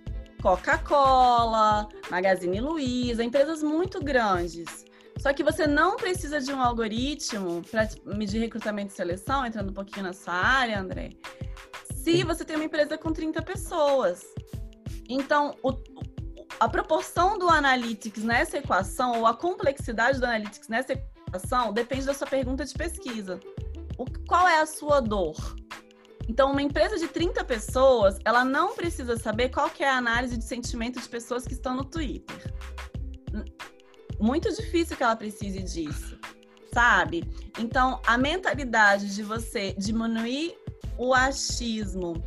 Coca-Cola, 0.41 1.89
Magazine 2.09 2.59
Luiza, 2.61 3.23
empresas 3.23 3.61
muito 3.61 4.01
grandes. 4.01 4.85
Só 5.17 5.31
que 5.33 5.43
você 5.43 5.67
não 5.67 5.97
precisa 5.97 6.39
de 6.39 6.51
um 6.53 6.61
algoritmo 6.61 7.61
para 7.69 7.87
medir 8.05 8.39
recrutamento 8.39 8.93
e 8.93 8.95
seleção, 8.95 9.45
entrando 9.45 9.69
um 9.69 9.73
pouquinho 9.73 10.05
na 10.05 10.13
sua 10.13 10.33
área, 10.33 10.79
André, 10.79 11.11
se 12.03 12.23
você 12.23 12.43
tem 12.43 12.55
uma 12.55 12.65
empresa 12.65 12.97
com 12.97 13.11
30 13.11 13.41
pessoas. 13.41 14.23
Então, 15.09 15.55
o, 15.63 15.73
a 16.59 16.67
proporção 16.67 17.37
do 17.37 17.49
analytics 17.49 18.23
nessa 18.23 18.57
equação, 18.57 19.19
ou 19.19 19.27
a 19.27 19.33
complexidade 19.33 20.19
do 20.19 20.25
analytics 20.25 20.67
nessa 20.67 20.93
equação, 20.93 21.71
depende 21.73 22.05
da 22.05 22.13
sua 22.13 22.27
pergunta 22.27 22.65
de 22.65 22.73
pesquisa. 22.73 23.39
O, 23.97 24.05
qual 24.27 24.47
é 24.47 24.61
a 24.61 24.65
sua 24.65 24.99
dor? 24.99 25.35
Então, 26.27 26.51
uma 26.51 26.61
empresa 26.61 26.97
de 26.97 27.07
30 27.07 27.43
pessoas, 27.43 28.17
ela 28.23 28.45
não 28.45 28.75
precisa 28.75 29.17
saber 29.17 29.49
qual 29.49 29.69
é 29.79 29.87
a 29.87 29.97
análise 29.97 30.37
de 30.37 30.43
sentimento 30.43 30.99
de 30.99 31.09
pessoas 31.09 31.45
que 31.45 31.53
estão 31.53 31.75
no 31.75 31.83
Twitter 31.83 32.53
muito 34.23 34.49
difícil 34.55 34.95
que 34.95 35.03
ela 35.03 35.15
precise 35.17 35.61
disso, 35.61 36.17
sabe? 36.73 37.23
Então, 37.59 38.01
a 38.07 38.17
mentalidade 38.17 39.13
de 39.13 39.21
você 39.21 39.73
diminuir 39.73 40.55
o 40.97 41.13
achismo 41.13 42.23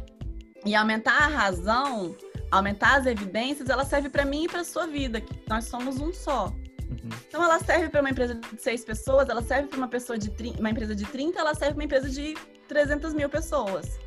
e 0.64 0.74
aumentar 0.74 1.16
a 1.22 1.26
razão, 1.26 2.16
aumentar 2.50 3.00
as 3.00 3.06
evidências, 3.06 3.68
ela 3.68 3.84
serve 3.84 4.08
para 4.08 4.24
mim 4.24 4.44
e 4.44 4.48
para 4.48 4.64
sua 4.64 4.86
vida, 4.86 5.20
que 5.20 5.32
nós 5.48 5.64
somos 5.66 6.00
um 6.00 6.12
só. 6.12 6.46
Uhum. 6.46 7.10
Então, 7.28 7.42
ela 7.42 7.58
serve 7.58 7.88
para 7.88 8.00
uma 8.00 8.10
empresa 8.10 8.34
de 8.34 8.62
seis 8.62 8.84
pessoas, 8.84 9.28
ela 9.28 9.42
serve 9.42 9.68
para 9.68 9.78
uma 9.78 9.88
pessoa 9.88 10.18
de 10.18 10.30
uma 10.58 10.70
empresa 10.70 10.94
de 10.94 11.04
30, 11.04 11.38
ela 11.38 11.54
serve 11.54 11.74
para 11.74 11.80
uma 11.80 11.84
empresa 11.84 12.08
de 12.08 12.34
300 12.68 13.14
mil 13.14 13.28
pessoas. 13.28 13.98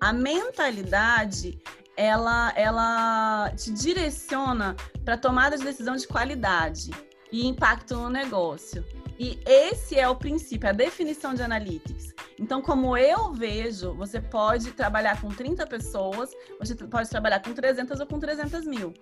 A 0.00 0.12
mentalidade 0.12 1.60
ela, 1.96 2.52
ela 2.56 3.52
te 3.56 3.70
direciona 3.70 4.74
para 5.04 5.16
tomada 5.16 5.56
de 5.56 5.64
decisão 5.64 5.96
de 5.96 6.06
qualidade 6.06 6.90
e 7.30 7.46
impacto 7.46 7.94
no 7.96 8.08
negócio. 8.08 8.84
E 9.18 9.38
esse 9.46 9.98
é 9.98 10.08
o 10.08 10.16
princípio, 10.16 10.68
a 10.68 10.72
definição 10.72 11.34
de 11.34 11.42
analytics. 11.42 12.14
Então, 12.42 12.60
como 12.60 12.96
eu 12.96 13.32
vejo, 13.32 13.94
você 13.94 14.20
pode 14.20 14.72
trabalhar 14.72 15.20
com 15.20 15.28
30 15.28 15.64
pessoas, 15.64 16.28
você 16.58 16.74
pode 16.74 17.08
trabalhar 17.08 17.40
com 17.40 17.54
300 17.54 18.00
ou 18.00 18.06
com 18.06 18.18
300 18.18 18.66
mil. 18.66 18.92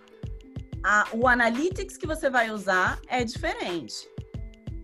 A, 0.84 1.08
o 1.14 1.26
analytics 1.26 1.96
que 1.96 2.06
você 2.06 2.28
vai 2.28 2.50
usar 2.50 3.00
é 3.08 3.24
diferente, 3.24 4.06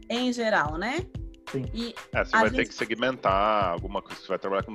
em 0.08 0.32
geral, 0.32 0.78
né? 0.78 1.06
Sim. 1.52 1.66
E 1.74 1.94
é, 2.14 2.24
você 2.24 2.30
vai 2.30 2.48
gente... 2.48 2.56
ter 2.56 2.68
que 2.68 2.74
segmentar 2.74 3.72
alguma 3.72 4.00
coisa. 4.00 4.18
Você 4.22 4.28
vai 4.28 4.38
trabalhar 4.38 4.62
com 4.62 4.74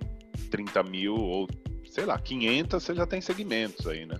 30 0.52 0.84
mil 0.84 1.16
ou, 1.16 1.48
sei 1.90 2.06
lá, 2.06 2.20
500, 2.20 2.84
você 2.84 2.94
já 2.94 3.08
tem 3.08 3.20
segmentos 3.20 3.88
aí, 3.88 4.06
né? 4.06 4.20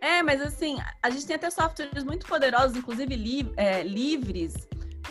É, 0.00 0.24
mas 0.24 0.42
assim, 0.42 0.76
a 1.00 1.08
gente 1.08 1.24
tem 1.24 1.36
até 1.36 1.50
softwares 1.50 2.02
muito 2.02 2.26
poderosos, 2.26 2.76
inclusive 2.76 3.14
li 3.14 3.52
é, 3.56 3.84
livres, 3.84 4.54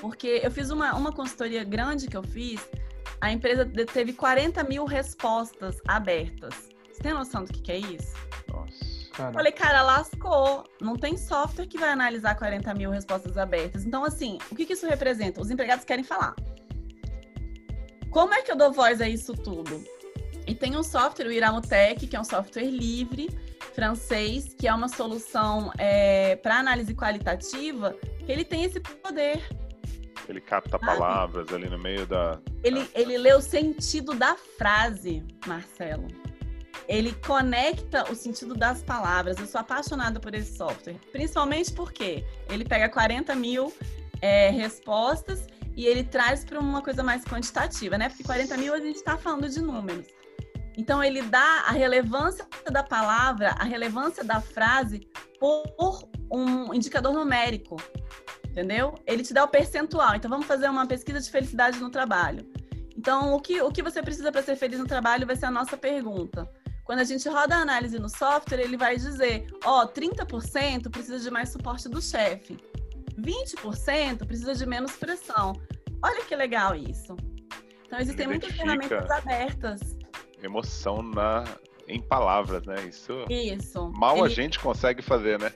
porque 0.01 0.41
eu 0.43 0.51
fiz 0.51 0.71
uma, 0.71 0.93
uma 0.93 1.13
consultoria 1.13 1.63
grande 1.63 2.07
que 2.07 2.15
eu 2.15 2.23
fiz, 2.23 2.67
a 3.19 3.31
empresa 3.31 3.65
teve 3.91 4.13
40 4.13 4.63
mil 4.63 4.85
respostas 4.85 5.77
abertas. 5.87 6.53
Você 6.91 7.03
tem 7.03 7.13
noção 7.13 7.43
do 7.43 7.53
que, 7.53 7.61
que 7.61 7.71
é 7.71 7.77
isso? 7.77 8.13
Nossa. 8.47 8.97
Falei, 9.33 9.51
cara, 9.51 9.81
lascou. 9.81 10.63
Não 10.79 10.95
tem 10.95 11.17
software 11.17 11.65
que 11.65 11.77
vai 11.77 11.89
analisar 11.89 12.35
40 12.35 12.73
mil 12.75 12.91
respostas 12.91 13.37
abertas. 13.37 13.83
Então, 13.85 14.03
assim, 14.03 14.37
o 14.51 14.55
que, 14.55 14.65
que 14.65 14.73
isso 14.73 14.87
representa? 14.87 15.41
Os 15.41 15.49
empregados 15.49 15.83
querem 15.83 16.03
falar. 16.03 16.35
Como 18.11 18.33
é 18.33 18.41
que 18.41 18.51
eu 18.51 18.55
dou 18.55 18.71
voz 18.71 19.01
a 19.01 19.09
isso 19.09 19.33
tudo? 19.33 19.83
E 20.45 20.55
tem 20.55 20.77
um 20.77 20.83
software, 20.83 21.27
o 21.27 21.31
Iramutec, 21.31 22.07
que 22.07 22.15
é 22.15 22.19
um 22.19 22.23
software 22.23 22.69
livre, 22.69 23.27
francês, 23.73 24.53
que 24.53 24.67
é 24.67 24.73
uma 24.73 24.87
solução 24.87 25.71
é, 25.77 26.35
para 26.37 26.57
análise 26.57 26.95
qualitativa, 26.95 27.95
que 28.25 28.31
ele 28.31 28.45
tem 28.45 28.63
esse 28.63 28.79
poder. 28.79 29.41
Ele 30.29 30.41
capta 30.41 30.77
palavras 30.77 31.53
ali 31.53 31.69
no 31.69 31.77
meio 31.77 32.05
da. 32.05 32.39
Ele, 32.63 32.81
da... 32.81 32.87
ele 32.93 33.17
lê 33.17 33.33
o 33.33 33.41
sentido 33.41 34.13
da 34.13 34.35
frase, 34.57 35.23
Marcelo. 35.45 36.07
Ele 36.87 37.13
conecta 37.25 38.09
o 38.11 38.15
sentido 38.15 38.53
das 38.53 38.83
palavras. 38.83 39.37
Eu 39.37 39.45
sou 39.45 39.59
apaixonada 39.59 40.19
por 40.19 40.33
esse 40.33 40.55
software. 40.55 40.95
Principalmente 41.11 41.73
porque 41.73 42.25
ele 42.49 42.63
pega 42.63 42.87
40 42.87 43.35
mil 43.35 43.73
é, 44.21 44.49
respostas 44.49 45.47
e 45.75 45.85
ele 45.85 46.03
traz 46.03 46.43
para 46.43 46.59
uma 46.59 46.81
coisa 46.81 47.03
mais 47.03 47.23
quantitativa, 47.23 47.97
né? 47.97 48.09
Porque 48.09 48.23
40 48.23 48.57
mil 48.57 48.73
a 48.73 48.79
gente 48.79 48.95
está 48.95 49.17
falando 49.17 49.49
de 49.49 49.61
números. 49.61 50.07
Então, 50.77 51.03
ele 51.03 51.23
dá 51.23 51.63
a 51.67 51.71
relevância 51.71 52.45
da 52.71 52.83
palavra, 52.83 53.49
a 53.57 53.63
relevância 53.63 54.23
da 54.23 54.39
frase 54.39 55.07
por 55.39 56.07
um 56.31 56.71
indicador 56.73 57.13
numérico, 57.13 57.77
entendeu? 58.57 58.95
Ele 59.05 59.23
te 59.23 59.33
dá 59.33 59.43
o 59.43 59.47
percentual. 59.47 60.15
Então, 60.15 60.29
vamos 60.29 60.47
fazer 60.47 60.67
uma 60.67 60.87
pesquisa 60.87 61.19
de 61.19 61.29
felicidade 61.29 61.79
no 61.79 61.91
trabalho. 61.91 62.43
Então, 62.97 63.35
o 63.35 63.39
que, 63.39 63.61
o 63.61 63.71
que 63.71 63.83
você 63.83 64.01
precisa 64.01 64.31
para 64.31 64.41
ser 64.41 64.55
feliz 64.55 64.79
no 64.79 64.87
trabalho 64.87 65.27
vai 65.27 65.35
ser 65.35 65.45
a 65.45 65.51
nossa 65.51 65.77
pergunta. 65.77 66.49
Quando 66.83 66.99
a 66.99 67.03
gente 67.03 67.29
roda 67.29 67.55
a 67.55 67.59
análise 67.59 67.99
no 67.99 68.09
software, 68.09 68.59
ele 68.59 68.75
vai 68.75 68.95
dizer: 68.95 69.45
ó, 69.63 69.83
oh, 69.83 69.87
30% 69.87 70.89
precisa 70.89 71.19
de 71.19 71.29
mais 71.29 71.49
suporte 71.49 71.87
do 71.87 72.01
chefe, 72.01 72.57
20% 73.19 74.25
precisa 74.25 74.55
de 74.55 74.65
menos 74.65 74.93
pressão. 74.93 75.53
Olha 76.01 76.23
que 76.23 76.35
legal 76.35 76.73
isso. 76.73 77.15
Então, 77.85 77.99
existem 77.99 78.27
muitas 78.27 78.51
ferramentas 78.51 79.11
abertas 79.11 79.97
emoção 80.41 81.01
na 81.01 81.43
em 81.87 82.01
palavras, 82.01 82.65
né? 82.65 82.75
Isso. 82.85 83.13
Isso. 83.29 83.91
Mal 83.95 84.17
Ele... 84.17 84.25
a 84.25 84.29
gente 84.29 84.59
consegue 84.59 85.01
fazer, 85.01 85.39
né? 85.39 85.53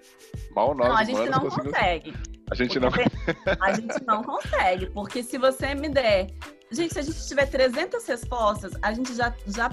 Mal 0.56 0.74
nós. 0.74 0.88
Não, 0.88 0.98
a 0.98 1.04
gente 1.04 1.30
não 1.30 1.50
consegue. 1.50 2.14
A 2.52 2.56
gente 2.56 2.80
não. 2.80 2.90
a 3.62 3.74
gente 3.74 4.04
não 4.06 4.22
consegue, 4.24 4.88
porque 4.88 5.24
se 5.24 5.38
você 5.38 5.74
me 5.74 5.88
der, 5.88 6.28
gente, 6.70 6.94
se 6.94 7.00
a 7.00 7.02
gente 7.02 7.28
tiver 7.28 7.46
300 7.46 8.06
respostas, 8.06 8.74
a 8.82 8.94
gente 8.94 9.16
já 9.16 9.34
já 9.48 9.72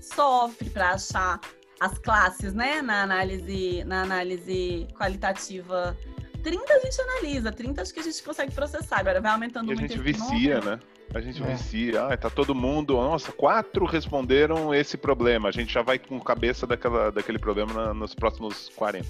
sofre 0.00 0.68
para 0.70 0.90
achar 0.90 1.40
as 1.80 1.96
classes, 1.98 2.52
né? 2.52 2.82
Na 2.82 3.02
análise 3.02 3.84
na 3.84 4.02
análise 4.02 4.88
qualitativa 4.98 5.96
30 6.42 6.72
a 6.72 6.78
gente 6.78 7.00
analisa, 7.00 7.52
30 7.52 7.82
acho 7.82 7.94
que 7.94 8.00
a 8.00 8.02
gente 8.04 8.22
consegue 8.22 8.52
processar, 8.52 9.00
agora 9.00 9.20
vai 9.20 9.32
aumentando 9.32 9.68
E 9.68 9.72
a 9.72 9.76
muito 9.76 9.92
gente 9.92 10.10
esse 10.10 10.12
vicia, 10.12 10.60
né? 10.60 10.78
A 11.14 11.20
gente 11.20 11.42
É. 11.42 11.46
vicia. 11.46 12.04
Ah, 12.06 12.16
tá 12.16 12.28
todo 12.28 12.54
mundo. 12.54 12.94
Nossa, 12.94 13.32
quatro 13.32 13.86
responderam 13.86 14.74
esse 14.74 14.96
problema. 14.96 15.48
A 15.48 15.52
gente 15.52 15.72
já 15.72 15.82
vai 15.82 15.98
com 15.98 16.20
cabeça 16.20 16.66
daquela, 16.66 17.10
daquele 17.10 17.38
problema 17.38 17.72
na- 17.72 17.94
nos 17.94 18.14
próximos 18.14 18.68
40. 18.76 19.08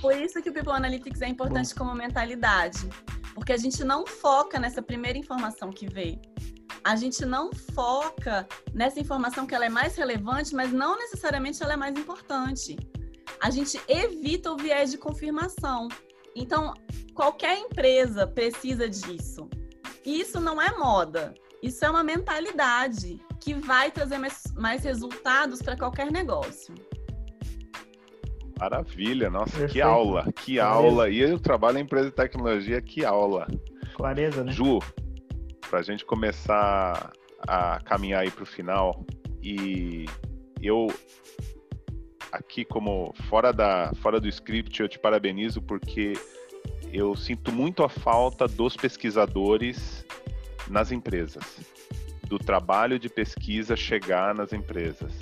Por 0.00 0.14
isso 0.16 0.42
que 0.42 0.50
o 0.50 0.52
People 0.52 0.72
Analytics 0.72 1.22
é 1.22 1.28
importante 1.28 1.74
como 1.74 1.94
mentalidade. 1.94 2.88
Porque 3.34 3.52
a 3.52 3.56
gente 3.56 3.84
não 3.84 4.06
foca 4.06 4.58
nessa 4.58 4.80
primeira 4.82 5.18
informação 5.18 5.70
que 5.70 5.86
veio. 5.86 6.18
A 6.82 6.96
gente 6.96 7.24
não 7.26 7.50
foca 7.52 8.46
nessa 8.72 8.98
informação 8.98 9.46
que 9.46 9.54
ela 9.54 9.66
é 9.66 9.68
mais 9.68 9.94
relevante, 9.96 10.54
mas 10.54 10.72
não 10.72 10.96
necessariamente 10.98 11.62
ela 11.62 11.74
é 11.74 11.76
mais 11.76 11.96
importante. 11.98 12.76
A 13.40 13.50
gente 13.50 13.78
evita 13.88 14.50
o 14.52 14.56
viés 14.56 14.90
de 14.90 14.96
confirmação. 14.98 15.88
Então, 16.34 16.72
qualquer 17.14 17.58
empresa 17.58 18.26
precisa 18.26 18.88
disso. 18.88 19.48
E 20.06 20.20
isso 20.20 20.40
não 20.40 20.62
é 20.62 20.70
moda. 20.78 21.34
Isso 21.60 21.84
é 21.84 21.90
uma 21.90 22.04
mentalidade 22.04 23.20
que 23.40 23.52
vai 23.52 23.90
trazer 23.90 24.18
mais, 24.18 24.44
mais 24.54 24.84
resultados 24.84 25.60
para 25.60 25.76
qualquer 25.76 26.12
negócio. 26.12 26.72
Maravilha, 28.58 29.28
nossa, 29.28 29.52
que 29.52 29.58
Perfeito. 29.58 29.86
aula, 29.86 30.32
que 30.32 30.52
Beleza. 30.52 30.68
aula. 30.68 31.10
E 31.10 31.18
eu 31.18 31.40
trabalho 31.40 31.78
em 31.78 31.82
empresa 31.82 32.08
de 32.08 32.14
tecnologia, 32.14 32.80
que 32.80 33.04
aula. 33.04 33.48
Clareza, 33.96 34.44
né? 34.44 34.52
Ju, 34.52 34.78
para 35.68 35.80
a 35.80 35.82
gente 35.82 36.04
começar 36.04 37.12
a 37.40 37.80
caminhar 37.80 38.22
aí 38.22 38.30
para 38.30 38.44
o 38.44 38.46
final, 38.46 39.04
e 39.42 40.06
eu 40.62 40.86
aqui 42.32 42.64
como 42.64 43.12
fora 43.28 43.52
da 43.52 43.92
fora 44.02 44.20
do 44.20 44.28
script 44.28 44.80
eu 44.80 44.88
te 44.88 44.98
parabenizo 44.98 45.62
porque 45.62 46.14
eu 46.96 47.14
sinto 47.14 47.52
muito 47.52 47.82
a 47.84 47.88
falta 47.88 48.48
dos 48.48 48.76
pesquisadores 48.76 50.04
nas 50.68 50.90
empresas, 50.90 51.44
do 52.26 52.38
trabalho 52.38 52.98
de 52.98 53.08
pesquisa 53.08 53.76
chegar 53.76 54.34
nas 54.34 54.52
empresas. 54.52 55.12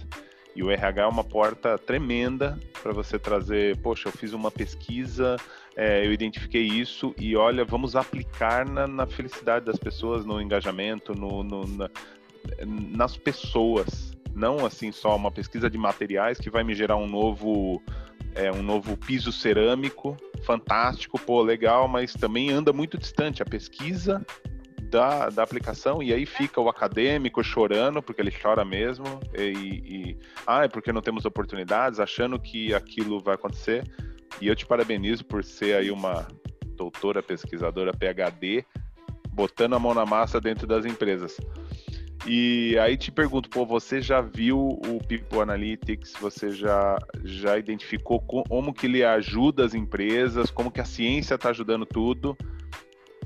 E 0.57 0.63
o 0.63 0.71
RH 0.71 1.03
é 1.03 1.07
uma 1.07 1.25
porta 1.25 1.77
tremenda 1.77 2.59
para 2.83 2.93
você 2.93 3.19
trazer, 3.19 3.77
poxa, 3.79 4.09
eu 4.09 4.13
fiz 4.13 4.33
uma 4.33 4.51
pesquisa, 4.53 5.37
é, 5.77 6.07
eu 6.07 6.13
identifiquei 6.13 6.63
isso 6.63 7.13
e 7.19 7.35
olha, 7.37 7.65
vamos 7.65 7.97
aplicar 7.97 8.69
na, 8.69 8.87
na 8.87 9.07
felicidade 9.07 9.65
das 9.65 9.77
pessoas, 9.79 10.25
no 10.25 10.41
engajamento, 10.41 11.13
no, 11.13 11.43
no- 11.43 11.67
na- 11.67 11.91
nas 12.67 13.17
pessoas. 13.17 14.13
Não 14.33 14.65
assim 14.65 14.93
só 14.93 15.17
uma 15.17 15.31
pesquisa 15.31 15.69
de 15.69 15.77
materiais 15.79 16.39
que 16.39 16.51
vai 16.51 16.63
me 16.63 16.75
gerar 16.75 16.97
um 16.97 17.07
novo, 17.09 17.83
é, 18.35 18.51
um 18.51 18.63
novo 18.63 18.97
piso 18.97 19.33
cerâmico, 19.33 20.17
fantástico, 20.45 21.19
pô, 21.19 21.43
legal, 21.43 21.87
mas 21.89 22.13
também 22.13 22.51
anda 22.51 22.73
muito 22.73 22.99
distante. 22.99 23.43
A 23.43 23.47
pesquisa 23.47 24.25
da, 24.83 25.29
da 25.29 25.43
aplicação, 25.43 26.03
e 26.03 26.13
aí 26.13 26.25
fica 26.25 26.61
o 26.61 26.69
acadêmico 26.69 27.43
chorando, 27.43 28.03
porque 28.03 28.21
ele 28.21 28.31
chora 28.31 28.65
mesmo, 28.65 29.05
e, 29.37 29.43
e 29.43 30.19
ah, 30.47 30.65
é 30.65 30.69
porque 30.69 30.93
não 30.93 31.01
temos 31.01 31.25
oportunidades, 31.25 31.99
achando 31.99 32.39
que 32.39 32.75
aquilo 32.75 33.21
vai 33.21 33.35
acontecer. 33.35 33.85
E 34.41 34.49
eu 34.49 34.57
te 34.57 34.67
parabenizo 34.67 35.25
por 35.25 35.45
ser 35.45 35.77
aí 35.77 35.91
uma 35.91 36.27
doutora 36.77 37.23
pesquisadora 37.23 37.93
PhD, 37.93 38.65
botando 39.31 39.75
a 39.75 39.79
mão 39.79 39.95
na 39.95 40.05
massa 40.05 40.41
dentro 40.41 40.67
das 40.67 40.85
empresas. 40.85 41.37
E 42.27 42.79
aí 42.79 42.97
te 42.97 43.13
pergunto, 43.13 43.51
pô, 43.51 43.67
você 43.67 44.01
já 44.01 44.21
viu 44.23 44.59
o 44.59 44.99
People 45.07 45.41
Analytics? 45.41 46.15
Você 46.21 46.51
já, 46.51 46.99
já 47.23 47.59
identificou 47.59 48.19
co- 48.21 48.45
como 48.45 48.73
que 48.73 48.87
ele 48.87 49.05
ajuda 49.05 49.65
as 49.65 49.75
empresas? 49.75 50.51
Como 50.51 50.71
que 50.71 50.81
a 50.81 50.85
ciência 50.87 51.35
está 51.35 51.51
ajudando 51.51 51.85
tudo? 51.85 52.37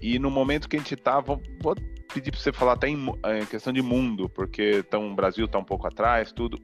E 0.02 0.18
no 0.18 0.30
momento 0.30 0.68
que 0.68 0.76
a 0.76 0.78
gente 0.80 0.94
está, 0.94 1.20
vou, 1.20 1.40
vou 1.62 1.76
pedir 2.12 2.32
para 2.32 2.40
você 2.40 2.52
falar 2.52 2.72
até 2.72 2.88
em, 2.88 2.96
mu- 2.96 3.18
em 3.24 3.46
questão 3.46 3.72
de 3.72 3.82
mundo, 3.82 4.28
porque 4.28 4.82
tão, 4.84 5.12
o 5.12 5.14
Brasil 5.14 5.44
está 5.44 5.58
um 5.58 5.64
pouco 5.64 5.87
atrás, 5.87 6.32
tudo. 6.32 6.58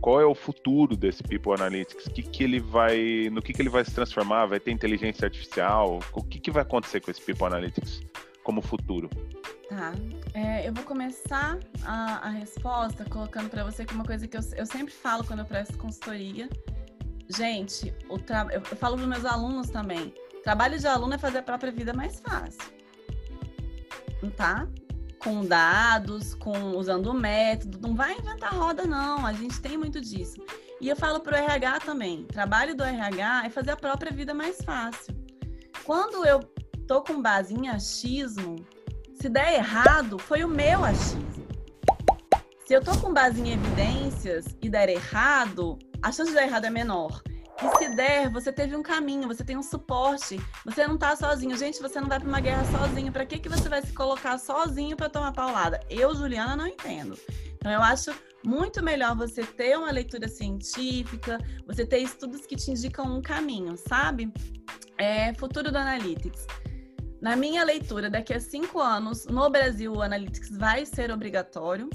Qual 0.00 0.20
é 0.20 0.26
o 0.26 0.34
futuro 0.34 0.94
desse 0.94 1.22
People 1.22 1.52
Analytics? 1.54 2.06
Que 2.08 2.22
que 2.22 2.44
ele 2.44 2.60
vai, 2.60 3.28
no 3.32 3.40
que, 3.42 3.52
que 3.54 3.62
ele 3.62 3.68
vai 3.70 3.84
se 3.84 3.94
transformar? 3.94 4.46
Vai 4.46 4.60
ter 4.60 4.70
inteligência 4.72 5.24
artificial? 5.24 6.00
O 6.12 6.22
que, 6.22 6.38
que 6.38 6.50
vai 6.50 6.62
acontecer 6.62 7.00
com 7.00 7.10
esse 7.10 7.20
People 7.20 7.46
Analytics 7.46 8.02
como 8.44 8.60
futuro? 8.60 9.08
Tá. 9.68 9.92
É, 10.32 10.66
eu 10.66 10.72
vou 10.72 10.82
começar 10.84 11.58
a, 11.84 12.26
a 12.26 12.30
resposta 12.30 13.04
colocando 13.04 13.50
para 13.50 13.62
você 13.62 13.84
que 13.84 13.92
uma 13.92 14.04
coisa 14.04 14.26
que 14.26 14.34
eu, 14.34 14.40
eu 14.56 14.64
sempre 14.64 14.94
falo 14.94 15.24
quando 15.24 15.40
eu 15.40 15.44
presto 15.44 15.76
consultoria. 15.76 16.48
Gente, 17.28 17.94
o 18.08 18.18
tra... 18.18 18.46
eu, 18.50 18.62
eu 18.70 18.76
falo 18.76 18.96
para 18.96 19.06
meus 19.06 19.26
alunos 19.26 19.68
também. 19.68 20.14
Trabalho 20.42 20.78
de 20.78 20.86
aluno 20.86 21.14
é 21.14 21.18
fazer 21.18 21.38
a 21.38 21.42
própria 21.42 21.70
vida 21.70 21.92
mais 21.92 22.18
fácil. 22.18 22.62
Tá? 24.34 24.66
Com 25.18 25.44
dados, 25.44 26.34
com 26.34 26.74
usando 26.76 27.08
o 27.08 27.14
método. 27.14 27.78
Não 27.86 27.94
vai 27.94 28.16
inventar 28.16 28.54
roda, 28.54 28.86
não. 28.86 29.26
A 29.26 29.34
gente 29.34 29.60
tem 29.60 29.76
muito 29.76 30.00
disso. 30.00 30.42
E 30.80 30.88
eu 30.88 30.96
falo 30.96 31.20
para 31.20 31.36
o 31.36 31.44
RH 31.44 31.80
também. 31.80 32.24
Trabalho 32.24 32.74
do 32.74 32.82
RH 32.82 33.42
é 33.44 33.50
fazer 33.50 33.72
a 33.72 33.76
própria 33.76 34.10
vida 34.10 34.32
mais 34.32 34.62
fácil. 34.62 35.14
Quando 35.84 36.24
eu 36.24 36.40
tô 36.86 37.02
com 37.02 37.20
base 37.20 37.52
em 37.52 37.68
achismo, 37.68 38.56
se 39.20 39.28
der 39.28 39.54
errado, 39.54 40.18
foi 40.18 40.44
o 40.44 40.48
meu 40.48 40.84
achismo. 40.84 41.48
Se 42.64 42.74
eu 42.74 42.82
tô 42.82 42.96
com 42.98 43.12
base 43.12 43.40
em 43.40 43.52
evidências 43.52 44.44
e 44.62 44.68
der 44.68 44.88
errado, 44.88 45.78
a 46.02 46.12
chance 46.12 46.30
de 46.30 46.36
dar 46.36 46.44
errado 46.44 46.66
é 46.66 46.70
menor. 46.70 47.20
E 47.60 47.78
se 47.78 47.96
der, 47.96 48.30
você 48.30 48.52
teve 48.52 48.76
um 48.76 48.82
caminho, 48.82 49.26
você 49.26 49.42
tem 49.42 49.56
um 49.56 49.62
suporte, 49.62 50.38
você 50.64 50.86
não 50.86 50.96
tá 50.96 51.16
sozinho. 51.16 51.56
Gente, 51.56 51.80
você 51.80 52.00
não 52.00 52.08
vai 52.08 52.20
para 52.20 52.28
uma 52.28 52.38
guerra 52.38 52.64
sozinho. 52.66 53.10
Para 53.10 53.26
que, 53.26 53.40
que 53.40 53.48
você 53.48 53.68
vai 53.68 53.82
se 53.82 53.92
colocar 53.92 54.38
sozinho 54.38 54.96
para 54.96 55.08
tomar 55.08 55.32
paulada? 55.32 55.80
Eu, 55.90 56.14
Juliana, 56.14 56.54
não 56.54 56.68
entendo. 56.68 57.18
Então, 57.54 57.72
eu 57.72 57.82
acho 57.82 58.14
muito 58.44 58.80
melhor 58.84 59.16
você 59.16 59.42
ter 59.42 59.76
uma 59.76 59.90
leitura 59.90 60.28
científica, 60.28 61.38
você 61.66 61.84
ter 61.84 61.98
estudos 61.98 62.46
que 62.46 62.54
te 62.54 62.70
indicam 62.70 63.18
um 63.18 63.20
caminho, 63.20 63.76
sabe? 63.76 64.32
É, 64.96 65.34
futuro 65.34 65.72
do 65.72 65.78
Analytics. 65.78 66.46
Na 67.20 67.34
minha 67.34 67.64
leitura, 67.64 68.08
daqui 68.08 68.32
a 68.32 68.40
cinco 68.40 68.80
anos, 68.80 69.26
no 69.26 69.50
Brasil, 69.50 69.92
o 69.92 70.02
Analytics 70.02 70.56
vai 70.56 70.86
ser 70.86 71.10
obrigatório. 71.10 71.90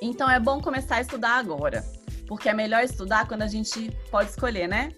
Então, 0.00 0.30
é 0.30 0.38
bom 0.38 0.60
começar 0.60 0.96
a 0.96 1.00
estudar 1.00 1.38
agora. 1.38 1.84
Porque 2.26 2.48
é 2.48 2.54
melhor 2.54 2.84
estudar 2.84 3.26
quando 3.26 3.42
a 3.42 3.48
gente 3.48 3.90
pode 4.10 4.30
escolher, 4.30 4.68
né? 4.68 4.90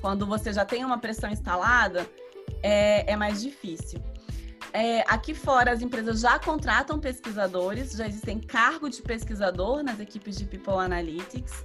Quando 0.00 0.24
você 0.24 0.52
já 0.52 0.64
tem 0.64 0.84
uma 0.84 0.98
pressão 0.98 1.30
instalada, 1.30 2.08
é, 2.62 3.12
é 3.12 3.16
mais 3.16 3.42
difícil. 3.42 4.00
É, 4.72 5.00
aqui 5.06 5.34
fora, 5.34 5.70
as 5.70 5.82
empresas 5.82 6.20
já 6.20 6.38
contratam 6.38 6.98
pesquisadores, 6.98 7.92
já 7.92 8.06
existem 8.06 8.40
cargo 8.40 8.88
de 8.88 9.02
pesquisador 9.02 9.82
nas 9.82 10.00
equipes 10.00 10.36
de 10.36 10.46
People 10.46 10.74
Analytics. 10.74 11.64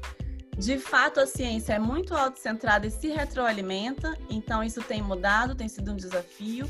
De 0.58 0.78
fato, 0.78 1.20
a 1.20 1.26
ciência 1.26 1.74
é 1.74 1.80
muito 1.80 2.14
autocentrada 2.14 2.86
e 2.86 2.92
se 2.92 3.08
retroalimenta, 3.08 4.18
então 4.30 4.62
isso 4.62 4.82
tem 4.82 5.02
mudado, 5.02 5.56
tem 5.56 5.70
sido 5.70 5.94
um 5.94 5.96
desafio. 5.96 6.70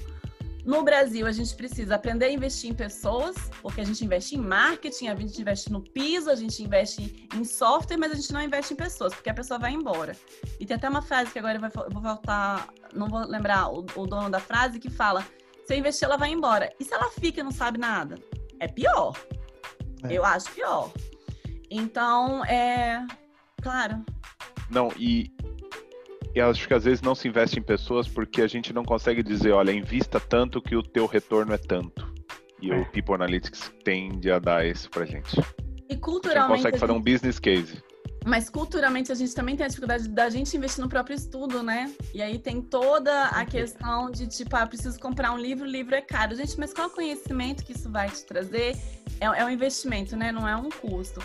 No 0.67 0.83
Brasil, 0.83 1.25
a 1.25 1.31
gente 1.31 1.55
precisa 1.55 1.95
aprender 1.95 2.25
a 2.25 2.29
investir 2.31 2.69
em 2.69 2.73
pessoas, 2.73 3.37
porque 3.61 3.79
a 3.79 3.85
gente 3.85 4.03
investe 4.03 4.35
em 4.35 4.41
marketing, 4.41 5.07
a 5.07 5.15
gente 5.15 5.39
investe 5.41 5.71
no 5.71 5.81
piso, 5.81 6.29
a 6.29 6.35
gente 6.35 6.61
investe 6.61 7.25
em 7.33 7.43
software, 7.45 7.95
mas 7.95 8.11
a 8.11 8.15
gente 8.15 8.33
não 8.33 8.41
investe 8.41 8.73
em 8.73 8.75
pessoas, 8.75 9.13
porque 9.13 9.29
a 9.29 9.33
pessoa 9.33 9.57
vai 9.57 9.71
embora. 9.71 10.13
E 10.59 10.65
tem 10.65 10.75
até 10.75 10.89
uma 10.89 11.01
frase 11.01 11.31
que 11.31 11.39
agora 11.39 11.57
eu 11.57 11.69
vou- 11.89 12.01
voltar, 12.01 12.67
não 12.93 13.07
vou 13.07 13.25
lembrar 13.25 13.69
o, 13.69 13.85
o 13.95 14.05
dono 14.05 14.29
da 14.29 14.41
frase, 14.41 14.77
que 14.77 14.89
fala: 14.89 15.25
se 15.65 15.73
eu 15.73 15.77
investir, 15.77 16.05
ela 16.05 16.17
vai 16.17 16.31
embora. 16.31 16.69
E 16.77 16.83
se 16.83 16.93
ela 16.93 17.09
fica 17.11 17.39
e 17.39 17.43
não 17.43 17.51
sabe 17.51 17.77
nada? 17.77 18.15
É 18.59 18.67
pior. 18.67 19.13
É. 20.03 20.11
Eu 20.11 20.25
acho 20.25 20.51
pior. 20.51 20.91
Então, 21.71 22.43
é. 22.43 23.07
Claro, 23.61 24.03
Não, 24.69 24.91
e 24.97 25.31
eu 26.37 26.49
acho 26.49 26.67
que 26.67 26.73
às 26.73 26.83
vezes 26.83 27.01
não 27.01 27.15
se 27.15 27.27
investe 27.27 27.59
em 27.59 27.61
pessoas 27.63 28.07
porque 28.07 28.41
a 28.41 28.47
gente 28.47 28.73
não 28.73 28.83
consegue 28.83 29.21
dizer, 29.23 29.51
olha, 29.51 29.71
invista 29.71 30.19
tanto 30.19 30.61
que 30.61 30.75
o 30.75 30.83
teu 30.83 31.05
retorno 31.05 31.53
é 31.53 31.57
tanto. 31.57 32.07
E 32.61 32.71
É. 32.71 32.79
o 32.79 32.85
People 32.91 33.13
Analytics 33.15 33.71
tende 33.83 34.31
a 34.31 34.39
dar 34.39 34.65
isso 34.65 34.89
pra 34.89 35.05
gente. 35.05 35.35
e 35.37 35.41
A 35.89 35.93
gente 35.93 36.01
culturalmente. 36.01 36.57
consegue 36.57 36.77
fazer 36.79 36.91
um 36.91 37.01
business 37.01 37.39
case. 37.39 37.81
Mas 38.25 38.49
culturalmente 38.49 39.09
a 39.09 39.15
gente 39.15 39.33
também 39.33 39.55
tem 39.55 39.65
a 39.65 39.69
dificuldade 39.69 40.09
da 40.09 40.29
gente 40.29 40.57
investir 40.57 40.83
no 40.83 40.89
próprio 40.89 41.15
estudo, 41.15 41.63
né? 41.63 41.93
E 42.13 42.21
aí 42.21 42.37
tem 42.37 42.61
toda 42.61 43.27
a 43.27 43.45
questão 43.45 44.11
de 44.11 44.27
tipo, 44.27 44.53
ah, 44.57 44.67
preciso 44.67 44.99
comprar 44.99 45.31
um 45.31 45.37
livro, 45.37 45.63
o 45.63 45.67
livro 45.69 45.95
é 45.95 46.01
caro. 46.01 46.35
Gente, 46.35 46.59
mas 46.59 46.73
qual 46.73 46.87
é 46.87 46.91
o 46.91 46.93
conhecimento 46.93 47.63
que 47.63 47.71
isso 47.71 47.89
vai 47.89 48.09
te 48.09 48.25
trazer? 48.25 48.75
É, 49.21 49.25
é 49.27 49.45
um 49.45 49.49
investimento, 49.49 50.17
né? 50.17 50.31
Não 50.33 50.45
é 50.45 50.57
um 50.57 50.67
custo. 50.69 51.21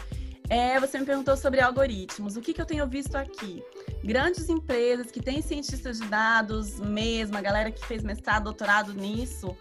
É, 0.49 0.79
você 0.79 0.99
me 0.99 1.05
perguntou 1.07 1.37
sobre 1.37 1.61
algoritmos. 1.61 2.37
O 2.37 2.41
que, 2.41 2.53
que 2.53 2.61
eu 2.61 2.67
tenho 2.67 2.87
visto 2.87 3.17
aqui? 3.17 3.63
Grandes 4.05 4.49
empresas 4.49 5.11
que 5.11 5.21
têm 5.21 5.41
cientistas 5.41 5.99
de 5.99 6.09
dados 6.09 6.81
mesmo, 6.81 7.37
a 7.37 7.41
galera 7.41 7.71
que 7.71 7.85
fez 7.87 8.03
mestrado, 8.03 8.45
doutorado 8.45 8.93
nisso, 8.93 9.57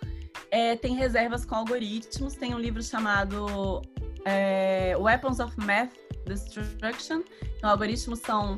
é, 0.49 0.75
tem 0.75 0.95
reservas 0.95 1.45
com 1.45 1.55
algoritmos. 1.55 2.33
Tem 2.33 2.53
um 2.53 2.59
livro 2.59 2.81
chamado 2.81 3.81
é, 4.25 4.95
Weapons 4.97 5.39
of 5.39 5.55
Math 5.59 5.93
Destruction. 6.25 7.21
Então, 7.57 7.69
algoritmos 7.69 8.19
são 8.19 8.57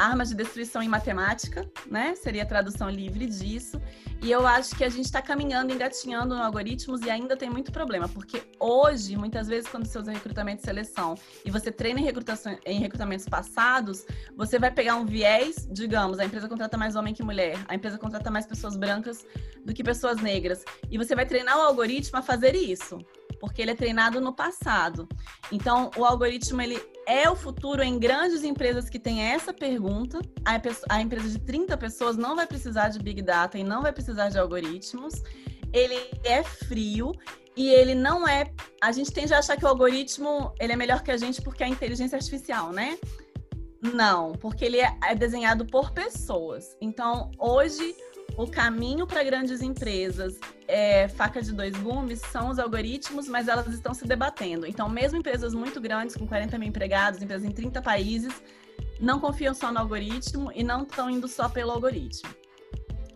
armas 0.00 0.30
de 0.30 0.34
destruição 0.34 0.82
em 0.82 0.88
matemática, 0.88 1.70
né? 1.86 2.14
Seria 2.14 2.42
a 2.42 2.46
tradução 2.46 2.88
livre 2.88 3.26
disso. 3.26 3.80
E 4.22 4.30
eu 4.30 4.46
acho 4.46 4.74
que 4.76 4.84
a 4.84 4.88
gente 4.88 5.06
está 5.06 5.20
caminhando, 5.22 5.72
engatinhando 5.72 6.34
no 6.34 6.42
algoritmos 6.42 7.00
e 7.02 7.10
ainda 7.10 7.36
tem 7.36 7.48
muito 7.48 7.72
problema, 7.72 8.08
porque 8.08 8.42
hoje, 8.58 9.16
muitas 9.16 9.48
vezes, 9.48 9.68
quando 9.70 9.86
você 9.86 9.98
usa 9.98 10.12
recrutamento 10.12 10.62
e 10.62 10.64
seleção 10.64 11.14
e 11.44 11.50
você 11.50 11.72
treina 11.72 12.00
em, 12.00 12.04
em 12.66 12.78
recrutamentos 12.80 13.26
passados, 13.26 14.04
você 14.36 14.58
vai 14.58 14.70
pegar 14.70 14.96
um 14.96 15.06
viés, 15.06 15.66
digamos, 15.70 16.18
a 16.18 16.24
empresa 16.24 16.48
contrata 16.48 16.76
mais 16.76 16.96
homem 16.96 17.14
que 17.14 17.22
mulher, 17.22 17.58
a 17.66 17.74
empresa 17.74 17.96
contrata 17.96 18.30
mais 18.30 18.46
pessoas 18.46 18.76
brancas 18.76 19.24
do 19.64 19.72
que 19.72 19.82
pessoas 19.82 20.20
negras, 20.20 20.64
e 20.90 20.98
você 20.98 21.14
vai 21.14 21.24
treinar 21.24 21.56
o 21.56 21.62
algoritmo 21.62 22.18
a 22.18 22.22
fazer 22.22 22.54
isso 22.54 22.98
porque 23.40 23.62
ele 23.62 23.70
é 23.70 23.74
treinado 23.74 24.20
no 24.20 24.34
passado. 24.34 25.08
Então, 25.50 25.90
o 25.96 26.04
algoritmo 26.04 26.60
ele 26.60 26.78
é 27.06 27.28
o 27.28 27.36
futuro 27.36 27.82
em 27.82 27.98
grandes 27.98 28.44
empresas 28.44 28.88
que 28.88 28.98
têm 28.98 29.22
essa 29.22 29.52
pergunta. 29.52 30.20
A, 30.44 30.60
a 30.94 31.00
empresa 31.00 31.28
de 31.28 31.38
30 31.38 31.76
pessoas 31.76 32.16
não 32.16 32.36
vai 32.36 32.46
precisar 32.46 32.88
de 32.88 32.98
Big 32.98 33.22
Data 33.22 33.58
e 33.58 33.64
não 33.64 33.82
vai 33.82 33.92
precisar 33.92 34.28
de 34.28 34.38
algoritmos. 34.38 35.14
Ele 35.72 35.96
é 36.24 36.42
frio 36.42 37.12
e 37.56 37.68
ele 37.68 37.94
não 37.94 38.26
é. 38.26 38.52
A 38.80 38.92
gente 38.92 39.12
tende 39.12 39.34
a 39.34 39.38
achar 39.38 39.56
que 39.56 39.64
o 39.64 39.68
algoritmo 39.68 40.52
ele 40.60 40.72
é 40.72 40.76
melhor 40.76 41.02
que 41.02 41.10
a 41.10 41.16
gente 41.16 41.42
porque 41.42 41.64
é 41.64 41.68
inteligência 41.68 42.16
artificial, 42.16 42.72
né? 42.72 42.98
Não, 43.82 44.32
porque 44.32 44.64
ele 44.64 44.78
é, 44.78 44.94
é 45.04 45.14
desenhado 45.14 45.64
por 45.64 45.90
pessoas. 45.92 46.76
Então, 46.80 47.30
hoje 47.38 47.94
o 48.42 48.50
caminho 48.50 49.06
para 49.06 49.22
grandes 49.22 49.60
empresas 49.60 50.40
é 50.66 51.08
faca 51.08 51.42
de 51.42 51.52
dois 51.52 51.76
gumes 51.76 52.22
são 52.32 52.48
os 52.48 52.58
algoritmos, 52.58 53.28
mas 53.28 53.48
elas 53.48 53.66
estão 53.66 53.92
se 53.92 54.06
debatendo. 54.06 54.66
Então, 54.66 54.88
mesmo 54.88 55.18
empresas 55.18 55.52
muito 55.52 55.78
grandes, 55.78 56.16
com 56.16 56.26
40 56.26 56.56
mil 56.58 56.68
empregados, 56.68 57.20
empresas 57.20 57.46
em 57.46 57.52
30 57.52 57.82
países, 57.82 58.32
não 58.98 59.20
confiam 59.20 59.52
só 59.52 59.70
no 59.70 59.78
algoritmo 59.78 60.50
e 60.54 60.64
não 60.64 60.84
estão 60.84 61.10
indo 61.10 61.28
só 61.28 61.50
pelo 61.50 61.70
algoritmo. 61.70 62.30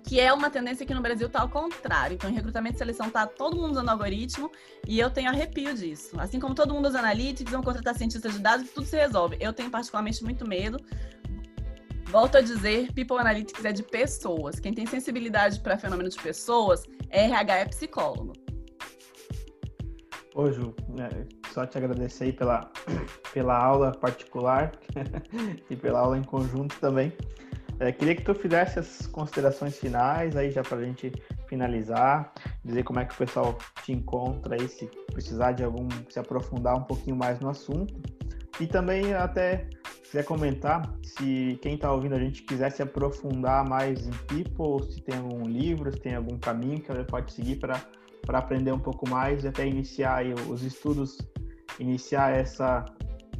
Que 0.06 0.20
é 0.20 0.30
uma 0.30 0.50
tendência 0.50 0.84
que 0.84 0.92
no 0.92 1.00
Brasil 1.00 1.26
está 1.26 1.40
ao 1.40 1.48
contrário. 1.48 2.16
Então, 2.16 2.28
em 2.28 2.34
recrutamento 2.34 2.76
e 2.76 2.78
seleção 2.78 3.06
está 3.06 3.26
todo 3.26 3.56
mundo 3.56 3.72
usando 3.72 3.88
algoritmo 3.88 4.52
e 4.86 4.98
eu 4.98 5.08
tenho 5.08 5.30
arrepio 5.30 5.72
disso. 5.74 6.20
Assim 6.20 6.38
como 6.38 6.54
todo 6.54 6.74
mundo 6.74 6.86
usa 6.86 6.98
analytics, 6.98 7.50
vão 7.50 7.62
contratar 7.62 7.96
cientistas 7.96 8.34
de 8.34 8.40
dados, 8.40 8.68
tudo 8.68 8.86
se 8.86 8.96
resolve. 8.96 9.38
Eu 9.40 9.54
tenho 9.54 9.70
particularmente 9.70 10.22
muito 10.22 10.46
medo, 10.46 10.76
Volto 12.14 12.36
a 12.36 12.40
dizer, 12.40 12.92
People 12.92 13.18
Analytics 13.18 13.64
é 13.64 13.72
de 13.72 13.82
pessoas. 13.82 14.60
Quem 14.60 14.72
tem 14.72 14.86
sensibilidade 14.86 15.58
para 15.58 15.76
fenômeno 15.76 16.08
de 16.08 16.16
pessoas, 16.16 16.84
RH 17.10 17.56
é 17.56 17.64
psicólogo. 17.64 18.34
Ô, 20.32 20.48
Ju, 20.48 20.72
é, 20.96 21.26
só 21.52 21.66
te 21.66 21.76
agradecer 21.76 22.32
pela, 22.34 22.70
pela 23.32 23.58
aula 23.58 23.90
particular 23.90 24.70
e 25.68 25.74
pela 25.74 25.98
aula 25.98 26.16
em 26.16 26.22
conjunto 26.22 26.78
também. 26.78 27.12
É, 27.80 27.90
queria 27.90 28.14
que 28.14 28.22
tu 28.22 28.32
fizesse 28.32 28.78
as 28.78 29.08
considerações 29.08 29.76
finais 29.76 30.36
aí 30.36 30.52
já 30.52 30.62
para 30.62 30.78
a 30.78 30.84
gente 30.84 31.10
finalizar, 31.48 32.32
dizer 32.64 32.84
como 32.84 33.00
é 33.00 33.04
que 33.04 33.12
o 33.12 33.18
pessoal 33.18 33.58
te 33.82 33.90
encontra 33.90 34.54
aí, 34.54 34.68
se 34.68 34.86
precisar 35.12 35.50
de 35.50 35.64
algum, 35.64 35.88
se 36.08 36.20
aprofundar 36.20 36.76
um 36.76 36.84
pouquinho 36.84 37.16
mais 37.16 37.40
no 37.40 37.48
assunto. 37.48 37.92
E 38.60 38.66
também 38.66 39.12
até 39.14 39.68
quiser 40.02 40.24
comentar, 40.24 40.94
se 41.02 41.58
quem 41.60 41.74
está 41.74 41.92
ouvindo 41.92 42.14
a 42.14 42.18
gente 42.18 42.42
quiser 42.42 42.70
se 42.70 42.82
aprofundar 42.82 43.68
mais 43.68 44.06
em 44.06 44.12
People, 44.28 44.88
se 44.92 45.00
tem 45.00 45.16
algum 45.16 45.44
livro, 45.44 45.92
se 45.92 45.98
tem 45.98 46.14
algum 46.14 46.38
caminho 46.38 46.80
que 46.80 46.90
ela 46.90 47.02
pode 47.04 47.32
seguir 47.32 47.56
para 47.56 47.80
aprender 48.28 48.72
um 48.72 48.78
pouco 48.78 49.08
mais 49.08 49.42
e 49.42 49.48
até 49.48 49.66
iniciar 49.66 50.24
os 50.48 50.62
estudos, 50.62 51.18
iniciar 51.80 52.30
essa 52.30 52.84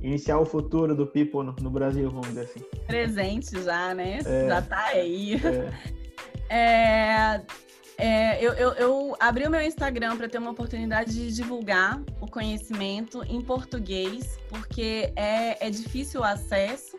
iniciar 0.02 0.38
o 0.38 0.44
futuro 0.44 0.94
do 0.94 1.06
People 1.06 1.44
no, 1.44 1.54
no 1.62 1.70
Brasil, 1.70 2.10
vamos 2.10 2.28
dizer 2.28 2.42
assim. 2.42 2.60
Presente 2.86 3.62
já, 3.62 3.94
né? 3.94 4.18
É, 4.24 4.48
já 4.48 4.58
está 4.58 4.84
aí. 4.86 5.40
É. 6.50 7.36
é 7.36 7.40
é, 7.96 8.44
eu, 8.44 8.52
eu, 8.54 8.72
eu, 8.72 9.16
abri 9.20 9.46
o 9.46 9.50
meu 9.50 9.60
Instagram 9.60 10.16
para 10.16 10.28
ter 10.28 10.38
uma 10.38 10.50
oportunidade 10.50 11.12
de 11.12 11.32
divulgar 11.32 12.02
o 12.20 12.26
conhecimento 12.26 13.22
em 13.24 13.40
português, 13.40 14.38
porque 14.48 15.12
é, 15.14 15.64
é 15.64 15.70
difícil 15.70 16.20
o 16.20 16.24
acesso. 16.24 16.98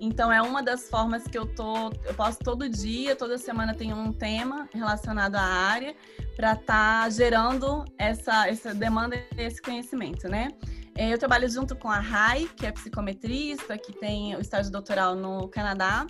Então 0.00 0.30
é 0.32 0.40
uma 0.40 0.62
das 0.62 0.88
formas 0.88 1.24
que 1.24 1.36
eu 1.36 1.44
tô, 1.44 1.90
eu 2.04 2.14
posto 2.14 2.44
todo 2.44 2.68
dia, 2.68 3.16
toda 3.16 3.36
semana 3.36 3.74
tem 3.74 3.92
um 3.92 4.12
tema 4.12 4.68
relacionado 4.72 5.34
à 5.34 5.42
área 5.42 5.94
para 6.36 6.52
estar 6.52 7.02
tá 7.02 7.10
gerando 7.10 7.84
essa, 7.98 8.48
essa 8.48 8.72
demanda 8.72 9.16
esse 9.36 9.60
conhecimento, 9.60 10.28
né? 10.28 10.50
É, 10.96 11.12
eu 11.12 11.18
trabalho 11.18 11.48
junto 11.48 11.74
com 11.76 11.88
a 11.88 11.98
Rai, 11.98 12.48
que 12.56 12.66
é 12.66 12.72
psicometrista, 12.72 13.76
que 13.76 13.92
tem 13.92 14.36
o 14.36 14.40
estágio 14.40 14.70
doutoral 14.70 15.14
no 15.16 15.48
Canadá, 15.48 16.06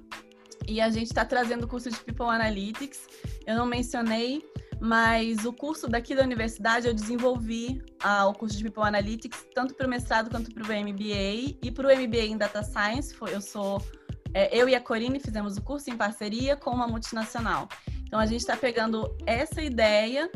e 0.69 0.81
a 0.81 0.91
gente 0.91 1.07
está 1.07 1.25
trazendo 1.25 1.65
o 1.65 1.69
curso 1.69 1.91
de 1.91 1.99
People 2.01 2.27
Analytics. 2.27 3.01
Eu 3.47 3.57
não 3.57 3.67
mencionei, 3.67 4.43
mas 4.79 5.45
o 5.45 5.53
curso 5.53 5.89
daqui 5.89 6.15
da 6.15 6.23
universidade 6.23 6.87
eu 6.87 6.95
desenvolvi 6.95 7.83
ah, 8.01 8.27
o 8.27 8.35
curso 8.35 8.57
de 8.57 8.65
People 8.65 8.85
Analytics 8.85 9.47
tanto 9.55 9.75
para 9.75 9.87
o 9.87 9.91
mestrado 9.91 10.31
quanto 10.31 10.53
para 10.53 10.63
o 10.63 10.67
MBA 10.67 11.57
e 11.63 11.71
para 11.75 11.89
o 11.89 11.99
MBA 11.99 12.27
em 12.27 12.37
Data 12.37 12.63
Science. 12.63 13.15
Foi, 13.15 13.35
eu 13.35 13.41
sou 13.41 13.83
é, 14.35 14.55
eu 14.57 14.69
e 14.69 14.75
a 14.75 14.81
Corine 14.81 15.19
fizemos 15.19 15.57
o 15.57 15.63
curso 15.63 15.91
em 15.91 15.97
parceria 15.97 16.55
com 16.55 16.71
uma 16.71 16.87
multinacional. 16.87 17.67
Então 18.05 18.19
a 18.19 18.27
gente 18.27 18.41
está 18.41 18.57
pegando 18.57 19.17
essa 19.27 19.63
ideia 19.63 20.31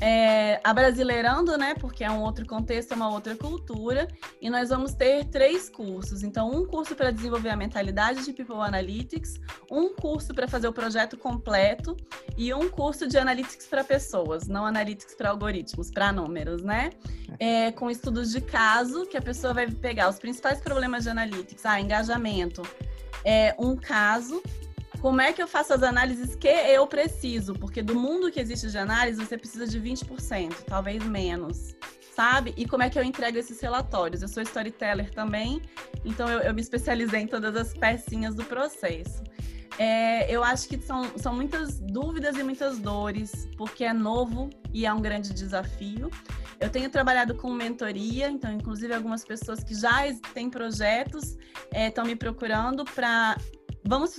é, 0.00 0.60
abrasileirando, 0.62 1.56
né? 1.56 1.74
Porque 1.74 2.04
é 2.04 2.10
um 2.10 2.20
outro 2.22 2.46
contexto, 2.46 2.92
é 2.92 2.96
uma 2.96 3.10
outra 3.10 3.34
cultura. 3.36 4.08
E 4.40 4.48
nós 4.50 4.70
vamos 4.70 4.92
ter 4.92 5.24
três 5.26 5.68
cursos. 5.68 6.22
Então, 6.22 6.50
um 6.50 6.66
curso 6.66 6.94
para 6.94 7.10
desenvolver 7.10 7.50
a 7.50 7.56
mentalidade 7.56 8.24
de 8.24 8.32
People 8.32 8.60
Analytics, 8.60 9.40
um 9.70 9.94
curso 9.94 10.34
para 10.34 10.48
fazer 10.48 10.68
o 10.68 10.72
projeto 10.72 11.16
completo 11.16 11.96
e 12.36 12.52
um 12.52 12.68
curso 12.68 13.06
de 13.06 13.18
Analytics 13.18 13.66
para 13.66 13.84
pessoas, 13.84 14.46
não 14.46 14.64
Analytics 14.64 15.14
para 15.14 15.30
algoritmos, 15.30 15.90
para 15.90 16.12
números, 16.12 16.62
né? 16.62 16.90
É, 17.38 17.70
com 17.72 17.90
estudos 17.90 18.30
de 18.30 18.40
caso, 18.40 19.06
que 19.06 19.16
a 19.16 19.22
pessoa 19.22 19.52
vai 19.54 19.70
pegar 19.70 20.08
os 20.08 20.18
principais 20.18 20.60
problemas 20.60 21.04
de 21.04 21.10
Analytics, 21.10 21.64
ah, 21.64 21.80
engajamento, 21.80 22.62
é, 23.24 23.54
um 23.58 23.76
caso 23.76 24.42
como 25.00 25.20
é 25.20 25.32
que 25.32 25.42
eu 25.42 25.48
faço 25.48 25.72
as 25.72 25.82
análises 25.82 26.34
que 26.36 26.48
eu 26.48 26.86
preciso? 26.86 27.54
Porque 27.54 27.82
do 27.82 27.94
mundo 27.94 28.30
que 28.30 28.38
existe 28.38 28.70
de 28.70 28.78
análise, 28.78 29.24
você 29.24 29.36
precisa 29.36 29.66
de 29.66 29.80
20%, 29.80 30.64
talvez 30.66 31.02
menos, 31.04 31.74
sabe? 32.14 32.52
E 32.56 32.66
como 32.66 32.82
é 32.82 32.90
que 32.90 32.98
eu 32.98 33.02
entrego 33.02 33.38
esses 33.38 33.60
relatórios? 33.60 34.20
Eu 34.20 34.28
sou 34.28 34.42
storyteller 34.42 35.10
também, 35.10 35.62
então 36.04 36.28
eu, 36.28 36.40
eu 36.40 36.54
me 36.54 36.60
especializei 36.60 37.20
em 37.20 37.26
todas 37.26 37.56
as 37.56 37.72
pecinhas 37.72 38.34
do 38.34 38.44
processo. 38.44 39.22
É, 39.78 40.30
eu 40.30 40.44
acho 40.44 40.68
que 40.68 40.78
são, 40.78 41.10
são 41.16 41.34
muitas 41.34 41.80
dúvidas 41.80 42.36
e 42.36 42.42
muitas 42.42 42.78
dores, 42.78 43.48
porque 43.56 43.84
é 43.84 43.94
novo 43.94 44.50
e 44.74 44.84
é 44.84 44.92
um 44.92 45.00
grande 45.00 45.32
desafio. 45.32 46.10
Eu 46.60 46.68
tenho 46.68 46.90
trabalhado 46.90 47.34
com 47.34 47.50
mentoria, 47.50 48.28
então, 48.28 48.52
inclusive, 48.52 48.92
algumas 48.92 49.24
pessoas 49.24 49.64
que 49.64 49.74
já 49.74 50.12
têm 50.34 50.50
projetos 50.50 51.38
estão 51.74 52.04
é, 52.04 52.08
me 52.08 52.14
procurando 52.14 52.84
para 52.84 53.38
vamos 53.84 54.14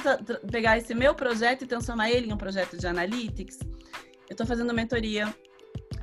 pegar 0.51 0.77
esse 0.77 0.93
meu 0.93 1.13
projeto 1.13 1.63
e 1.63 1.67
transformar 1.67 2.09
ele 2.09 2.27
em 2.27 2.33
um 2.33 2.37
projeto 2.37 2.77
de 2.77 2.87
analytics. 2.87 3.59
Eu 4.29 4.33
estou 4.33 4.45
fazendo 4.45 4.73
mentoria 4.73 5.33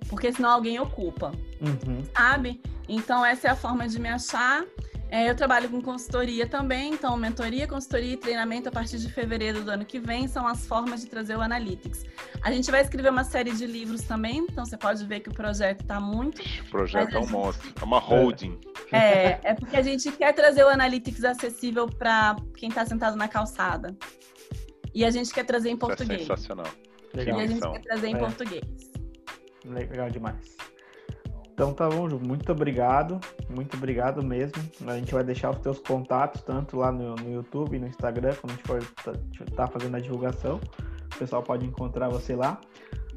Porque 0.10 0.32
senão 0.32 0.50
alguém 0.50 0.80
ocupa. 0.80 1.32
Uhum. 1.62 2.04
Sabe? 2.16 2.62
Então, 2.90 3.26
essa 3.26 3.48
é 3.48 3.52
a 3.52 3.56
forma 3.56 3.88
de 3.88 4.00
me 4.00 4.10
achar. 4.10 4.66
É, 5.10 5.30
eu 5.30 5.36
trabalho 5.36 5.70
com 5.70 5.82
consultoria 5.82 6.48
também, 6.48 6.94
então 6.94 7.16
mentoria, 7.16 7.68
consultoria 7.68 8.14
e 8.14 8.18
treinamento 8.18 8.70
a 8.70 8.72
partir 8.72 8.98
de 8.98 9.12
fevereiro 9.12 9.64
do 9.64 9.70
ano 9.70 9.86
que 9.86 10.00
vem 10.00 10.28
são 10.28 10.48
as 10.48 10.66
formas 10.66 11.02
de 11.02 11.08
trazer 11.08 11.36
o 11.36 11.42
Analytics. 11.42 12.06
A 12.42 12.52
gente 12.52 12.70
vai 12.72 12.82
escrever 12.82 13.10
uma 13.10 13.24
série 13.24 13.52
de 13.52 13.66
livros 13.66 14.02
também, 14.02 14.40
então 14.40 14.66
você 14.66 14.78
pode 14.78 15.06
ver 15.06 15.20
que 15.20 15.30
o 15.30 15.34
projeto 15.34 15.82
está 15.82 16.00
muito. 16.00 16.42
O 16.42 16.70
projeto 16.70 17.16
é 17.16 17.20
um 17.20 17.28
monstro, 17.28 17.72
é 17.80 17.84
uma 17.84 18.00
holding. 18.00 18.60
É, 18.92 19.40
é 19.44 19.54
porque 19.54 19.78
a 19.78 19.82
gente 19.82 20.12
quer 20.12 20.34
trazer 20.34 20.64
o 20.64 20.70
Analytics 20.70 21.24
acessível 21.24 21.88
para 21.88 22.36
quem 22.56 22.70
está 22.70 22.86
sentado 22.86 23.16
na 23.16 23.28
calçada. 23.28 23.96
E 24.94 25.06
a 25.06 25.12
gente 25.12 25.34
quer 25.34 25.46
trazer 25.46 25.70
em 25.70 25.78
português. 25.78 26.22
Isso 26.22 26.32
é 26.32 26.36
sensacional. 26.36 26.72
Legal. 27.14 27.40
E 27.40 27.44
a 27.44 27.48
gente 27.48 27.62
quer 27.62 27.82
trazer 27.82 28.08
em 28.08 28.16
é. 28.16 28.20
português. 28.20 28.64
Legal 29.66 30.10
demais. 30.10 30.56
Então 31.56 31.74
tá 31.74 31.90
bom, 31.90 32.10
Ju. 32.10 32.20
Muito 32.20 32.52
obrigado. 32.52 33.18
Muito 33.50 33.78
obrigado 33.78 34.22
mesmo. 34.22 34.62
A 34.86 34.98
gente 34.98 35.14
vai 35.14 35.24
deixar 35.24 35.52
os 35.52 35.60
teus 35.60 35.80
contatos, 35.80 36.42
tanto 36.42 36.76
lá 36.76 36.92
no, 36.92 37.16
no 37.16 37.32
YouTube, 37.32 37.80
no 37.80 37.88
Instagram, 37.88 38.36
quando 38.42 38.52
a 38.52 38.56
gente 38.56 38.68
for 38.68 38.84
tá, 39.04 39.14
tá 39.56 39.68
fazendo 39.68 39.96
a 39.96 40.00
divulgação. 40.02 40.60
O 41.16 41.18
pessoal 41.18 41.42
pode 41.42 41.66
encontrar 41.66 42.10
você 42.10 42.36
lá. 42.36 42.60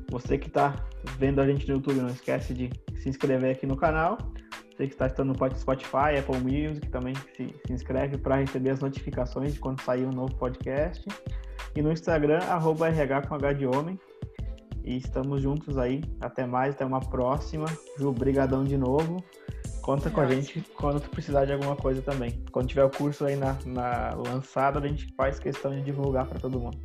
Você 0.08 0.38
que 0.38 0.46
está 0.46 0.76
vendo 1.18 1.40
a 1.40 1.46
gente 1.48 1.66
no 1.66 1.74
YouTube, 1.74 1.96
não 1.96 2.10
esquece 2.10 2.54
de 2.54 2.70
se 2.96 3.08
inscrever 3.08 3.50
aqui 3.50 3.66
no 3.66 3.76
canal. 3.76 4.16
Você 4.70 4.86
que 4.86 4.92
está 4.92 5.08
estando 5.08 5.34
no 5.34 5.56
Spotify, 5.56 6.16
Apple 6.20 6.38
Music, 6.40 6.88
também 6.90 7.14
se, 7.36 7.52
se 7.66 7.72
inscreve 7.72 8.18
para 8.18 8.36
receber 8.36 8.70
as 8.70 8.78
notificações 8.78 9.54
de 9.54 9.58
quando 9.58 9.82
sair 9.82 10.06
um 10.06 10.12
novo 10.12 10.32
podcast. 10.36 11.04
E 11.74 11.82
no 11.82 11.90
Instagram, 11.90 12.38
arroba 12.44 12.88
RH 12.88 13.22
com 13.22 13.34
H 13.34 13.52
de 13.54 13.66
Homem. 13.66 13.98
E 14.88 14.96
estamos 14.96 15.42
juntos 15.42 15.76
aí. 15.76 16.02
Até 16.18 16.46
mais, 16.46 16.74
até 16.74 16.82
uma 16.82 16.98
próxima. 16.98 17.66
Ju, 17.98 18.10
brigadão 18.10 18.64
de 18.64 18.78
novo. 18.78 19.22
Conta 19.82 20.08
com 20.08 20.22
a 20.22 20.26
gente 20.26 20.64
quando 20.74 20.98
tu 20.98 21.10
precisar 21.10 21.44
de 21.44 21.52
alguma 21.52 21.76
coisa 21.76 22.00
também. 22.00 22.42
Quando 22.50 22.68
tiver 22.68 22.84
o 22.84 22.88
curso 22.88 23.26
aí 23.26 23.36
na, 23.36 23.54
na 23.66 24.14
lançado, 24.14 24.78
a 24.78 24.88
gente 24.88 25.12
faz 25.14 25.38
questão 25.38 25.72
de 25.72 25.82
divulgar 25.82 26.24
para 26.24 26.38
todo 26.40 26.58
mundo. 26.58 26.78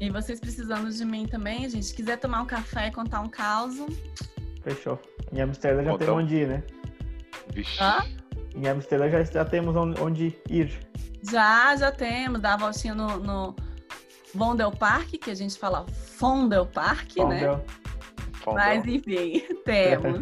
E 0.00 0.10
vocês 0.10 0.40
precisando 0.40 0.90
de 0.90 1.04
mim 1.04 1.24
também, 1.28 1.70
gente. 1.70 1.94
Quiser 1.94 2.18
tomar 2.18 2.42
um 2.42 2.46
café 2.46 2.88
e 2.88 2.90
contar 2.90 3.20
um 3.20 3.28
caos. 3.28 3.76
Fechou. 4.64 5.00
Em 5.32 5.40
Amsterdã 5.40 5.84
já 5.84 5.96
tem 5.96 6.10
onde 6.10 6.34
ir, 6.34 6.48
né? 6.48 6.64
Vixe. 7.54 7.80
Hã? 7.80 8.04
Em 8.56 8.66
Amsterdã 8.66 9.08
já, 9.08 9.22
já 9.22 9.44
temos 9.44 9.76
onde 9.76 10.36
ir. 10.50 10.76
Já, 11.22 11.76
já 11.76 11.92
temos. 11.92 12.40
Dá 12.40 12.54
a 12.54 12.56
voltinha 12.56 12.94
no, 12.94 13.18
no 13.20 13.56
Vondel 14.34 14.70
Park, 14.70 15.10
que 15.18 15.30
a 15.30 15.34
gente 15.34 15.58
fala 15.58 15.86
Fondel 15.86 16.66
Park, 16.66 17.16
né? 17.16 17.40
Fondel. 17.40 17.64
Mas 18.46 18.86
enfim, 18.86 19.40
temos. 19.64 20.18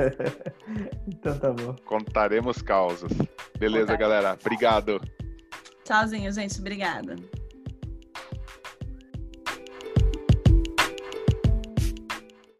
então 1.07 1.39
tá 1.39 1.53
bom. 1.53 1.75
Contaremos 1.85 2.63
causas. 2.63 3.13
Beleza, 3.59 3.87
Contaremos. 3.87 3.99
galera. 3.99 4.39
Obrigado. 4.41 5.01
Tchauzinho, 5.85 6.33
gente. 6.33 6.59
Obrigada. 6.59 7.17